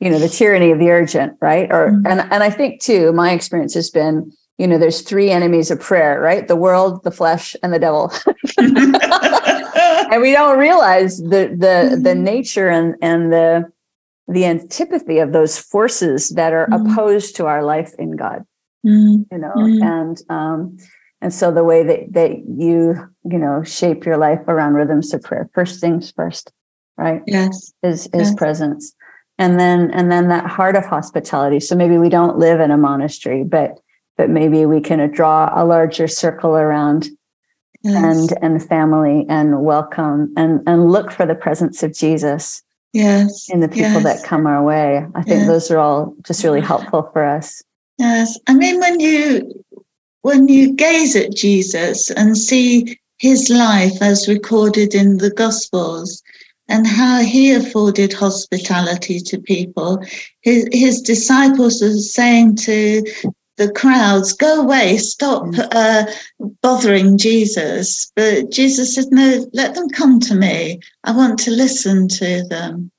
you 0.00 0.10
know, 0.10 0.18
the 0.18 0.28
tyranny 0.28 0.72
of 0.72 0.78
the 0.80 0.90
urgent, 0.90 1.34
right? 1.40 1.70
Or, 1.70 1.90
Mhm. 1.92 2.10
and, 2.10 2.20
and 2.32 2.42
I 2.42 2.50
think 2.50 2.80
too, 2.82 3.12
my 3.12 3.30
experience 3.30 3.74
has 3.74 3.88
been, 3.90 4.32
you 4.58 4.66
know, 4.66 4.78
there's 4.78 5.02
three 5.02 5.30
enemies 5.30 5.70
of 5.70 5.78
prayer, 5.78 6.20
right? 6.20 6.48
The 6.48 6.56
world, 6.56 7.04
the 7.04 7.10
flesh, 7.12 7.54
and 7.62 7.72
the 7.72 7.78
devil. 7.78 8.12
and 8.58 10.20
we 10.22 10.32
don't 10.32 10.58
realize 10.58 11.18
the 11.18 11.54
the 11.56 12.00
the 12.02 12.14
Mhm. 12.14 12.20
nature 12.22 12.68
and 12.68 12.96
and 13.00 13.32
the 13.32 13.70
the 14.30 14.44
antipathy 14.46 15.18
of 15.18 15.32
those 15.32 15.58
forces 15.58 16.30
that 16.30 16.52
are 16.52 16.68
Mhm. 16.68 16.92
opposed 16.92 17.36
to 17.36 17.46
our 17.46 17.62
life 17.62 17.92
in 17.98 18.12
God 18.16 18.44
Mm, 18.86 19.26
you 19.30 19.38
know 19.38 19.52
Mm. 19.56 19.82
and 19.82 20.22
um 20.30 20.76
and 21.20 21.34
so 21.34 21.52
the 21.52 21.64
way 21.64 21.82
that 21.82 22.12
that 22.14 22.30
you 22.48 22.96
you 23.30 23.38
know 23.38 23.62
shape 23.62 24.06
your 24.06 24.16
life 24.16 24.40
around 24.48 24.72
rhythms 24.74 25.12
of 25.12 25.22
prayer 25.22 25.50
first 25.52 25.80
things 25.80 26.10
first 26.12 26.50
right 26.96 27.22
yes. 27.26 27.72
is 27.82 28.06
is 28.06 28.30
Yes. 28.30 28.34
presence 28.34 28.94
and 29.36 29.60
then 29.60 29.90
and 29.90 30.10
then 30.10 30.28
that 30.28 30.46
heart 30.46 30.76
of 30.76 30.86
hospitality 30.86 31.60
so 31.60 31.76
maybe 31.76 31.98
we 31.98 32.08
don't 32.08 32.38
live 32.38 32.58
in 32.60 32.70
a 32.70 32.78
monastery 32.78 33.44
but 33.44 33.78
but 34.16 34.30
maybe 34.30 34.64
we 34.64 34.80
can 34.80 35.10
draw 35.10 35.50
a 35.54 35.64
larger 35.64 36.08
circle 36.08 36.56
around 36.56 37.08
Yes. 37.82 37.94
and 38.04 38.32
and 38.42 38.66
family 38.66 39.26
and 39.28 39.62
welcome 39.62 40.32
and 40.38 40.62
and 40.66 40.90
look 40.90 41.10
for 41.10 41.26
the 41.26 41.34
presence 41.34 41.82
of 41.82 41.92
jesus 41.92 42.62
yes. 42.92 43.48
And 43.50 43.62
the 43.62 43.68
people 43.68 44.00
yes. 44.00 44.04
that 44.04 44.28
come 44.28 44.46
our 44.46 44.62
way 44.62 45.06
i 45.14 45.22
think 45.22 45.40
Yes. 45.40 45.46
those 45.46 45.70
are 45.70 45.78
all 45.78 46.14
just 46.22 46.44
really 46.44 46.60
helpful 46.60 47.08
for 47.12 47.24
us 47.24 47.62
Yes, 48.00 48.38
I 48.46 48.54
mean 48.54 48.80
when 48.80 48.98
you 48.98 49.62
when 50.22 50.48
you 50.48 50.72
gaze 50.72 51.14
at 51.14 51.34
Jesus 51.34 52.10
and 52.10 52.36
see 52.36 52.98
his 53.18 53.50
life 53.50 54.00
as 54.00 54.26
recorded 54.26 54.94
in 54.94 55.18
the 55.18 55.28
Gospels 55.30 56.22
and 56.66 56.86
how 56.86 57.20
he 57.20 57.52
afforded 57.52 58.14
hospitality 58.14 59.20
to 59.20 59.38
people, 59.38 60.02
his, 60.40 60.66
his 60.72 61.02
disciples 61.02 61.82
are 61.82 61.98
saying 61.98 62.56
to 62.56 63.02
the 63.60 63.70
crowds, 63.70 64.32
"Go 64.32 64.62
away, 64.62 64.98
stop 64.98 65.46
uh, 65.72 66.06
bothering 66.62 67.18
Jesus." 67.18 68.10
But 68.16 68.50
Jesus 68.50 68.94
said, 68.94 69.12
"No, 69.12 69.46
let 69.52 69.74
them 69.74 69.88
come 69.88 70.18
to 70.20 70.34
me. 70.34 70.80
I 71.04 71.12
want 71.12 71.38
to 71.40 71.50
listen 71.52 72.08
to 72.08 72.42
them." 72.48 72.90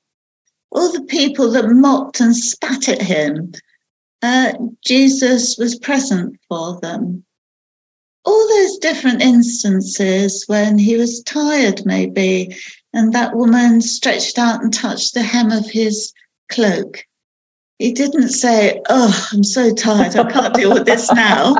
All 0.70 0.90
the 0.90 1.02
people 1.02 1.50
that 1.50 1.68
mocked 1.68 2.20
and 2.20 2.34
spat 2.34 2.88
at 2.88 3.02
him 3.02 3.52
uh, 4.22 4.52
Jesus 4.84 5.58
was 5.58 5.78
present 5.78 6.38
for 6.48 6.78
them. 6.80 7.24
All 8.24 8.48
those 8.48 8.78
different 8.78 9.20
instances 9.20 10.44
when 10.46 10.78
he 10.78 10.96
was 10.96 11.24
tired, 11.24 11.84
maybe, 11.84 12.56
and 12.92 13.12
that 13.12 13.34
woman 13.34 13.80
stretched 13.80 14.38
out 14.38 14.62
and 14.62 14.72
touched 14.72 15.14
the 15.14 15.22
hem 15.22 15.50
of 15.50 15.68
his 15.68 16.12
cloak. 16.48 17.04
He 17.82 17.90
didn't 17.90 18.28
say, 18.28 18.80
Oh, 18.88 19.28
I'm 19.32 19.42
so 19.42 19.74
tired, 19.74 20.14
I 20.14 20.30
can't 20.30 20.54
deal 20.54 20.72
with 20.72 20.86
this 20.86 21.10
now. 21.12 21.56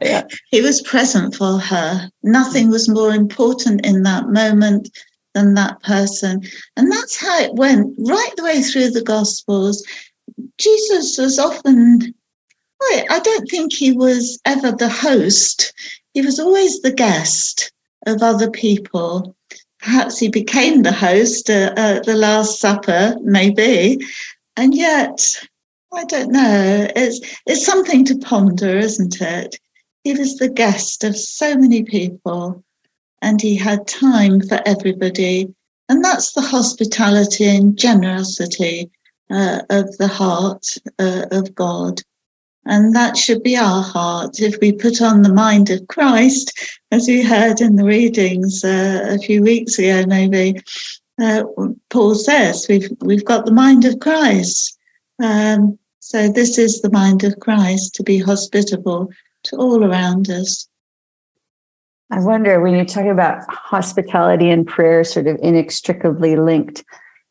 Yeah. 0.00 0.26
He 0.50 0.60
was 0.60 0.82
present 0.82 1.36
for 1.36 1.56
her. 1.58 2.10
Nothing 2.24 2.68
was 2.68 2.88
more 2.88 3.12
important 3.12 3.86
in 3.86 4.02
that 4.02 4.28
moment 4.28 4.88
than 5.34 5.54
that 5.54 5.80
person. 5.84 6.42
And 6.76 6.90
that's 6.90 7.16
how 7.16 7.38
it 7.38 7.54
went 7.54 7.94
right 7.96 8.32
the 8.36 8.42
way 8.42 8.60
through 8.60 8.90
the 8.90 9.04
Gospels. 9.04 9.86
Jesus 10.58 11.16
was 11.16 11.38
often, 11.38 12.12
I 12.82 13.20
don't 13.22 13.48
think 13.48 13.72
he 13.72 13.92
was 13.92 14.40
ever 14.44 14.72
the 14.72 14.88
host. 14.88 15.72
He 16.12 16.22
was 16.22 16.40
always 16.40 16.82
the 16.82 16.92
guest 16.92 17.70
of 18.06 18.20
other 18.20 18.50
people. 18.50 19.36
Perhaps 19.78 20.18
he 20.18 20.28
became 20.28 20.82
the 20.82 20.92
host 20.92 21.48
at, 21.48 21.78
at 21.78 22.04
the 22.04 22.16
Last 22.16 22.58
Supper, 22.58 23.14
maybe. 23.22 24.00
And 24.56 24.74
yet, 24.74 25.40
I 25.94 26.04
don't 26.04 26.32
know. 26.32 26.88
It's, 26.96 27.20
it's 27.46 27.66
something 27.66 28.04
to 28.06 28.18
ponder, 28.18 28.78
isn't 28.78 29.20
it? 29.20 29.58
He 30.04 30.14
was 30.14 30.36
the 30.36 30.48
guest 30.48 31.04
of 31.04 31.16
so 31.16 31.56
many 31.56 31.84
people 31.84 32.64
and 33.20 33.40
he 33.40 33.54
had 33.54 33.86
time 33.86 34.40
for 34.40 34.60
everybody. 34.66 35.54
And 35.88 36.04
that's 36.04 36.32
the 36.32 36.40
hospitality 36.40 37.44
and 37.44 37.76
generosity 37.78 38.90
uh, 39.30 39.60
of 39.70 39.96
the 39.98 40.08
heart 40.08 40.76
uh, 40.98 41.26
of 41.30 41.54
God. 41.54 42.00
And 42.64 42.94
that 42.94 43.16
should 43.16 43.42
be 43.42 43.56
our 43.56 43.82
heart. 43.82 44.40
If 44.40 44.60
we 44.60 44.72
put 44.72 45.02
on 45.02 45.22
the 45.22 45.32
mind 45.32 45.70
of 45.70 45.86
Christ, 45.88 46.52
as 46.90 47.06
we 47.06 47.22
heard 47.22 47.60
in 47.60 47.76
the 47.76 47.84
readings 47.84 48.64
uh, 48.64 49.06
a 49.08 49.18
few 49.18 49.42
weeks 49.42 49.78
ago, 49.78 50.04
maybe, 50.06 50.60
uh, 51.20 51.44
Paul 51.90 52.14
says 52.14 52.66
we've, 52.68 52.90
we've 53.00 53.24
got 53.24 53.46
the 53.46 53.52
mind 53.52 53.84
of 53.84 53.98
Christ. 54.00 54.78
Um, 55.22 55.78
so 56.04 56.28
this 56.28 56.58
is 56.58 56.80
the 56.82 56.90
mind 56.90 57.22
of 57.22 57.38
Christ 57.38 57.94
to 57.94 58.02
be 58.02 58.18
hospitable 58.18 59.08
to 59.44 59.56
all 59.56 59.84
around 59.84 60.28
us. 60.30 60.68
I 62.10 62.18
wonder 62.18 62.60
when 62.60 62.74
you 62.74 62.84
talk 62.84 63.06
about 63.06 63.38
hospitality 63.48 64.50
and 64.50 64.66
prayer 64.66 65.04
sort 65.04 65.28
of 65.28 65.38
inextricably 65.40 66.34
linked, 66.34 66.82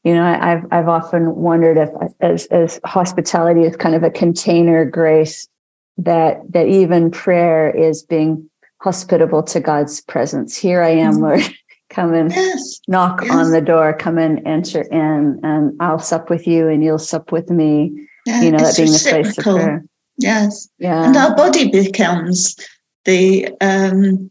you 0.05 0.13
know, 0.15 0.23
I've 0.23 0.63
I've 0.71 0.88
often 0.88 1.36
wondered 1.36 1.77
if 1.77 1.89
as 2.21 2.45
as 2.45 2.79
hospitality 2.86 3.63
is 3.63 3.75
kind 3.75 3.93
of 3.93 4.03
a 4.03 4.10
container 4.10 4.86
grace 4.86 5.49
that 5.97 6.39
that 6.53 6.67
even 6.67 7.12
prayer 7.12 7.69
is 7.75 8.03
being 8.03 8.49
hospitable 8.81 9.43
to 9.43 9.60
God's 9.60 9.99
presence. 9.99 10.55
Here 10.55 10.81
I 10.81 10.91
am, 10.91 11.15
Mhm. 11.15 11.21
Lord. 11.21 11.41
Come 11.89 12.13
and 12.13 12.31
Yes, 12.31 12.79
knock 12.88 13.19
Yes. 13.21 13.31
on 13.31 13.51
the 13.51 13.60
door, 13.60 13.91
come 13.93 14.17
and 14.17 14.41
enter 14.47 14.84
in, 14.84 15.41
and 15.43 15.73
I'll 15.81 15.99
sup 15.99 16.29
with 16.29 16.47
you 16.47 16.69
and 16.69 16.81
you'll 16.81 16.97
sup 16.97 17.34
with 17.34 17.49
me. 17.49 18.07
Yeah, 18.25 18.41
You 18.41 18.51
know, 18.51 18.57
that 18.60 18.67
it's 18.69 18.77
being 18.77 18.91
the 18.91 18.99
place 18.99 19.38
of 19.38 19.38
reciprocal. 19.38 19.55
prayer. 19.60 19.86
Yes. 20.17 20.69
Yeah. 20.77 21.05
and 21.05 21.15
our 21.17 21.36
body 21.36 21.69
becomes 21.69 22.55
the 23.05 23.49
um, 23.62 24.29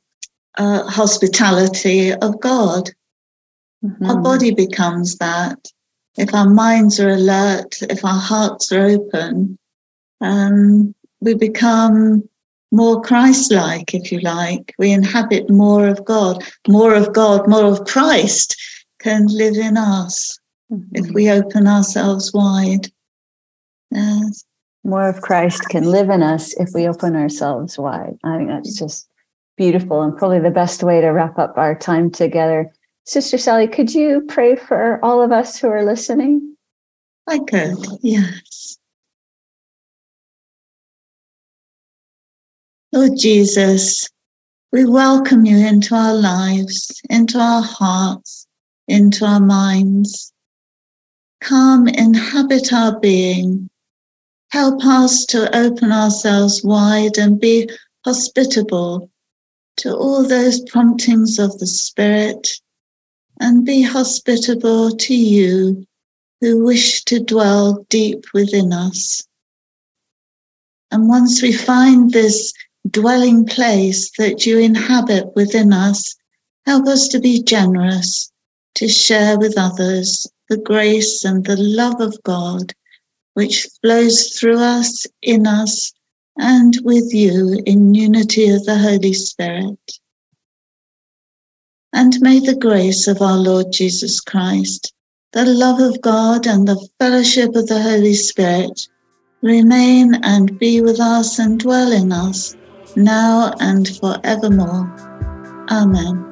uh, 0.59 0.85
hospitality 0.85 2.13
of 2.13 2.41
God. 2.41 2.91
Our 3.83 4.17
Mhm. 4.17 4.23
body 4.23 4.51
becomes 4.53 5.17
that. 5.17 5.59
If 6.17 6.35
our 6.35 6.49
minds 6.49 7.01
are 7.01 7.09
alert, 7.11 7.81
if 7.83 8.05
our 8.05 8.21
hearts 8.21 8.71
are 8.73 8.85
open, 8.87 9.59
um, 10.21 10.95
we 11.21 11.35
become 11.35 12.29
more 12.73 13.01
Christ 13.01 13.51
like, 13.53 13.95
if 13.95 14.13
you 14.13 14.21
like. 14.21 14.75
We 14.79 14.93
inhabit 14.93 15.51
more 15.51 15.89
of 15.89 16.05
God. 16.05 16.45
More 16.69 16.95
of 16.95 17.13
God, 17.13 17.49
more 17.49 17.65
of 17.65 17.85
Christ 17.87 18.55
can 19.01 19.27
live 19.27 19.57
in 19.57 19.77
us 19.77 20.39
if 20.93 21.07
Mhm. 21.07 21.15
we 21.15 21.31
open 21.31 21.67
ourselves 21.67 22.33
wide. 22.33 22.93
Yes. 23.91 24.45
more 24.85 25.09
of 25.09 25.21
Christ 25.21 25.69
can 25.69 25.85
live 25.85 26.11
in 26.11 26.23
us 26.23 26.55
if 26.59 26.71
we 26.75 26.89
open 26.89 27.17
ourselves 27.17 27.79
wide. 27.79 28.17
I 28.25 28.39
think 28.39 28.49
that's 28.49 28.79
just 28.79 29.09
beautiful 29.57 30.03
and 30.03 30.17
probably 30.17 30.39
the 30.41 30.51
best 30.51 30.83
way 30.83 31.01
to 31.01 31.09
wrap 31.09 31.39
up 31.39 31.59
our 31.59 31.75
time 31.75 32.11
together. 32.11 32.73
Sister 33.05 33.39
Sally, 33.39 33.67
could 33.67 33.93
you 33.95 34.23
pray 34.29 34.57
for 34.57 35.05
all 35.05 35.23
of 35.23 35.33
us 35.33 35.59
who 35.59 35.69
are 35.69 35.85
listening? 35.85 36.57
I 37.29 37.39
could, 37.41 37.77
yes. 38.03 38.79
Lord 42.93 43.13
Jesus, 43.17 44.09
we 44.73 44.85
welcome 44.85 45.45
you 45.45 45.57
into 45.57 45.95
our 45.95 46.15
lives, 46.15 47.01
into 47.09 47.39
our 47.39 47.63
hearts, 47.63 48.47
into 48.89 49.25
our 49.25 49.41
minds. 49.41 50.33
Come, 51.41 51.87
inhabit 51.87 52.73
our 52.73 52.99
being. 52.99 53.70
Help 54.51 54.85
us 54.85 55.25
to 55.27 55.57
open 55.57 55.93
ourselves 55.93 56.65
wide 56.65 57.19
and 57.19 57.41
be 57.41 57.71
hospitable 58.05 59.09
to 59.77 59.95
all 59.95 60.27
those 60.27 60.61
promptings 60.69 61.39
of 61.39 61.59
the 61.59 61.67
Spirit 61.67 62.61
and 63.39 63.65
be 63.65 63.83
hospitable 63.83 64.91
to 64.97 65.15
you 65.15 65.87
who 66.41 66.65
wish 66.65 67.05
to 67.05 67.21
dwell 67.21 67.87
deep 67.89 68.25
within 68.35 68.73
us. 68.73 69.23
And 70.91 71.09
once 71.09 71.43
we 71.43 71.53
find 71.53 72.11
this 72.11 72.53
dwelling 72.91 73.47
place 73.47 74.11
that 74.19 74.47
you 74.47 74.59
inhabit 74.59 75.35
within 75.37 75.73
us, 75.73 76.17
help 76.67 76.89
us 76.89 77.07
to 77.09 77.21
be 77.21 77.43
generous, 77.43 78.33
to 78.75 78.89
share 78.89 79.39
with 79.39 79.57
others 79.57 80.27
the 80.49 80.57
grace 80.57 81.25
and 81.25 81.45
the 81.45 81.57
love 81.57 82.01
of 82.01 82.21
God, 82.25 82.75
which 83.41 83.67
flows 83.81 84.39
through 84.39 84.59
us, 84.59 85.07
in 85.23 85.47
us, 85.47 85.95
and 86.37 86.77
with 86.85 87.15
you 87.15 87.59
in 87.65 87.95
unity 87.95 88.51
of 88.51 88.63
the 88.67 88.77
Holy 88.77 89.15
Spirit. 89.15 89.79
And 91.95 92.21
may 92.21 92.39
the 92.39 92.55
grace 92.55 93.09
of 93.09 93.23
our 93.23 93.39
Lord 93.39 93.73
Jesus 93.73 94.21
Christ, 94.21 94.93
the 95.33 95.47
love 95.47 95.81
of 95.81 96.03
God, 96.03 96.47
and 96.47 96.69
the 96.69 96.87
fellowship 96.99 97.57
of 97.57 97.67
the 97.67 97.81
Holy 97.81 98.13
Spirit 98.13 98.87
remain 99.41 100.17
and 100.23 100.59
be 100.59 100.83
with 100.83 101.01
us 101.01 101.39
and 101.39 101.59
dwell 101.59 101.93
in 101.93 102.13
us 102.13 102.55
now 102.95 103.55
and 103.59 103.89
forevermore. 103.89 104.85
Amen. 105.71 106.30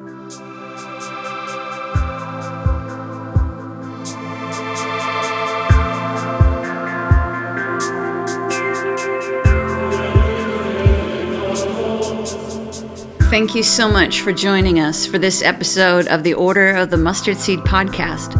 Thank 13.29 13.53
you 13.53 13.61
so 13.61 13.87
much 13.87 14.21
for 14.21 14.33
joining 14.33 14.79
us 14.79 15.05
for 15.05 15.19
this 15.19 15.43
episode 15.43 16.07
of 16.07 16.23
the 16.23 16.33
Order 16.33 16.71
of 16.75 16.89
the 16.89 16.97
Mustard 16.97 17.37
Seed 17.37 17.59
podcast. 17.59 18.33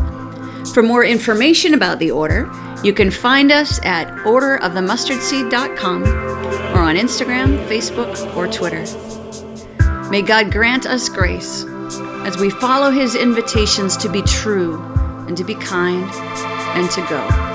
For 0.73 0.81
more 0.81 1.05
information 1.05 1.75
about 1.75 1.99
the 1.99 2.09
Order, 2.09 2.51
you 2.83 2.91
can 2.91 3.11
find 3.11 3.51
us 3.51 3.79
at 3.85 4.07
orderofthemustardseed.com 4.25 6.03
or 6.03 6.79
on 6.79 6.95
Instagram, 6.95 7.63
Facebook, 7.67 8.35
or 8.35 8.47
Twitter. 8.47 8.83
May 10.09 10.23
God 10.23 10.51
grant 10.51 10.87
us 10.87 11.07
grace 11.07 11.65
as 12.25 12.37
we 12.37 12.49
follow 12.49 12.89
His 12.89 13.13
invitations 13.13 13.95
to 13.97 14.09
be 14.09 14.23
true 14.23 14.81
and 15.27 15.37
to 15.37 15.43
be 15.43 15.53
kind 15.53 16.09
and 16.75 16.89
to 16.89 17.01
go. 17.07 17.48